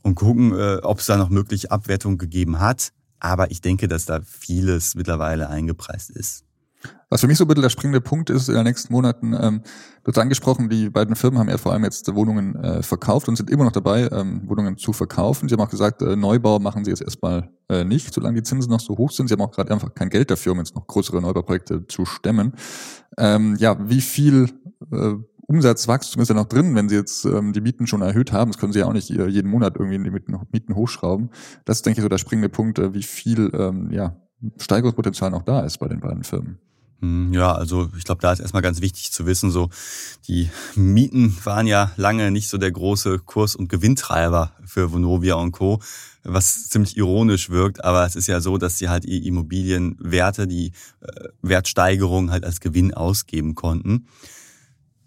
[0.02, 2.92] und gucken, äh, ob es da noch mögliche Abwertungen gegeben hat.
[3.20, 6.44] Aber ich denke, dass da vieles mittlerweile eingepreist ist.
[7.12, 9.60] Was für mich so ein bisschen der springende Punkt ist in den nächsten Monaten, ähm,
[10.02, 13.50] wird angesprochen, die beiden Firmen haben ja vor allem jetzt Wohnungen äh, verkauft und sind
[13.50, 15.46] immer noch dabei, ähm, Wohnungen zu verkaufen.
[15.46, 18.70] Sie haben auch gesagt, äh, Neubau machen sie jetzt erstmal äh, nicht, solange die Zinsen
[18.70, 19.28] noch so hoch sind.
[19.28, 22.54] Sie haben auch gerade einfach kein Geld dafür, um jetzt noch größere Neubauprojekte zu stemmen.
[23.18, 24.48] Ähm, ja, wie viel
[24.90, 25.12] äh,
[25.48, 28.52] Umsatzwachstum ist ja noch drin, wenn sie jetzt ähm, die Mieten schon erhöht haben.
[28.52, 31.28] Das können sie ja auch nicht äh, jeden Monat irgendwie die Mieten, Mieten hochschrauben.
[31.66, 34.16] Das ist, denke ich, so der springende Punkt, äh, wie viel ähm, ja,
[34.56, 36.58] Steigerungspotenzial noch da ist bei den beiden Firmen.
[37.02, 39.70] Hm, ja, also ich glaube, da ist erstmal ganz wichtig zu wissen, so
[40.28, 45.50] die Mieten waren ja lange nicht so der große Kurs- und Gewinntreiber für Vonovia und
[45.50, 45.80] Co.,
[46.22, 50.70] was ziemlich ironisch wirkt, aber es ist ja so, dass sie halt die Immobilienwerte, die
[51.00, 54.06] äh, Wertsteigerung halt als Gewinn ausgeben konnten.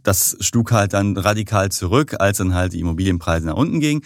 [0.03, 4.01] Das schlug halt dann radikal zurück, als dann halt die Immobilienpreise nach unten gingen.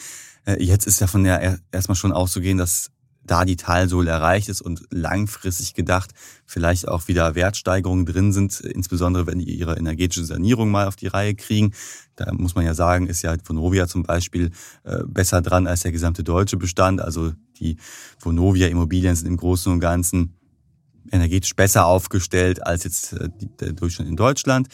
[0.46, 2.92] Äh, jetzt ist ja erstmal schon auszugehen, dass
[3.30, 6.12] da die Talsohle erreicht ist und langfristig gedacht
[6.46, 11.08] vielleicht auch wieder Wertsteigerungen drin sind, insbesondere wenn die ihre energetische Sanierung mal auf die
[11.08, 11.74] Reihe kriegen.
[12.16, 14.52] Da muss man ja sagen, ist ja Vonovia zum Beispiel
[14.84, 17.02] äh, besser dran als der gesamte deutsche Bestand.
[17.02, 17.78] Also die
[18.20, 20.36] Vonovia Immobilien sind im Großen und Ganzen
[21.12, 24.68] energetisch besser aufgestellt als jetzt äh, der Durchschnitt in Deutschland.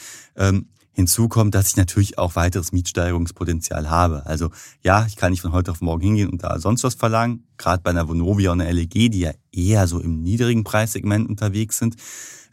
[0.95, 4.25] Hinzu kommt, dass ich natürlich auch weiteres Mietsteigerungspotenzial habe.
[4.25, 4.49] Also
[4.81, 7.43] ja, ich kann nicht von heute auf morgen hingehen und da sonst was verlangen.
[7.57, 11.79] Gerade bei einer Vonovia und einer LEG, die ja eher so im niedrigen Preissegment unterwegs
[11.79, 11.97] sind.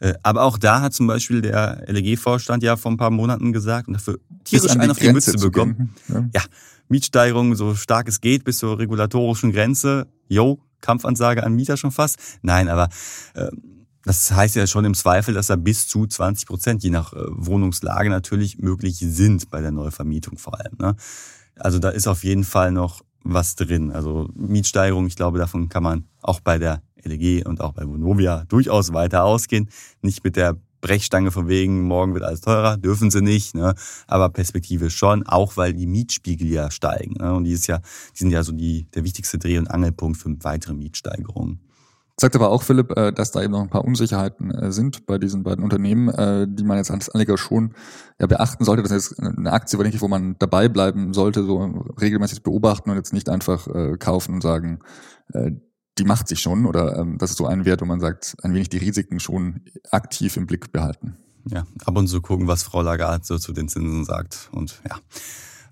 [0.01, 3.87] Äh, aber auch da hat zum Beispiel der LEG-Vorstand ja vor ein paar Monaten gesagt
[3.87, 5.95] und dafür tierisch einen auf die Mütze bekommen.
[6.09, 6.29] Ja.
[6.33, 6.41] ja,
[6.89, 10.07] Mietsteigerung so stark es geht bis zur regulatorischen Grenze.
[10.27, 12.19] Jo, Kampfansage an Mieter schon fast.
[12.41, 12.89] Nein, aber
[13.35, 13.47] äh,
[14.03, 17.19] das heißt ja schon im Zweifel, dass da bis zu 20 Prozent, je nach äh,
[17.29, 20.75] Wohnungslage natürlich, möglich sind bei der Neuvermietung vor allem.
[20.79, 20.95] Ne?
[21.55, 23.91] Also da ist auf jeden Fall noch was drin.
[23.91, 28.43] Also Mietsteigerung, ich glaube, davon kann man auch bei der LEG und auch bei Vonovia
[28.47, 29.69] durchaus weiter ausgehen.
[30.01, 33.73] Nicht mit der Brechstange von wegen, morgen wird alles teurer, dürfen sie nicht, ne?
[34.05, 37.15] aber Perspektive schon, auch weil die Mietspiegel ja steigen.
[37.23, 37.33] Ne?
[37.33, 40.35] Und die, ist ja, die sind ja so die, der wichtigste Dreh- und Angelpunkt für
[40.43, 41.61] weitere Mietsteigerungen.
[42.19, 45.17] Sagt aber auch Philipp, äh, dass da eben noch ein paar Unsicherheiten äh, sind bei
[45.17, 47.73] diesen beiden Unternehmen, äh, die man jetzt als Anleger schon
[48.19, 48.83] ja, beachten sollte.
[48.83, 51.59] Das ist eine Aktie, wo man dabei bleiben sollte, so
[51.99, 54.79] regelmäßig beobachten und jetzt nicht einfach kaufen und sagen,
[55.97, 58.53] die macht sich schon oder ähm, das ist so ein Wert, wo man sagt, ein
[58.53, 59.61] wenig die Risiken schon
[59.91, 61.17] aktiv im Blick behalten.
[61.45, 64.97] Ja, ab und zu gucken, was Frau Lagarde so zu den Zinsen sagt und ja.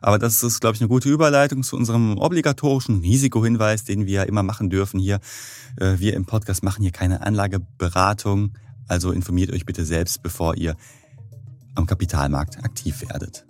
[0.02, 4.43] Aber das ist, glaube ich, eine gute Überleitung zu unserem obligatorischen Risikohinweis, den wir immer
[4.43, 5.20] machen dürfen hier.
[5.78, 8.54] Äh, wir im Podcast machen hier keine Anlageberatung.
[8.88, 10.76] Also informiert euch bitte selbst, bevor ihr
[11.76, 13.45] am Kapitalmarkt aktiv werdet.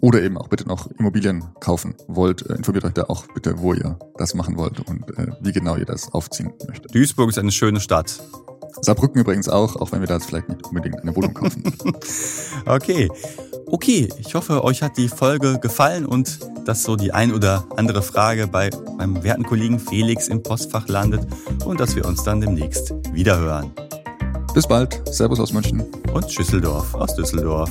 [0.00, 2.48] Oder eben auch bitte noch Immobilien kaufen wollt.
[2.48, 5.76] Äh, informiert euch da auch bitte, wo ihr das machen wollt und äh, wie genau
[5.76, 6.94] ihr das aufziehen möchtet.
[6.94, 8.22] Duisburg ist eine schöne Stadt.
[8.82, 11.64] Saarbrücken übrigens auch, auch wenn wir da jetzt vielleicht nicht unbedingt eine Wohnung kaufen.
[12.66, 13.08] okay.
[13.68, 18.00] Okay, ich hoffe, euch hat die Folge gefallen und dass so die ein oder andere
[18.00, 21.26] Frage bei meinem werten Kollegen Felix im Postfach landet
[21.64, 23.72] und dass wir uns dann demnächst wiederhören.
[24.54, 25.02] Bis bald.
[25.10, 25.84] Servus aus München.
[26.12, 27.70] Und Schüsseldorf aus Düsseldorf.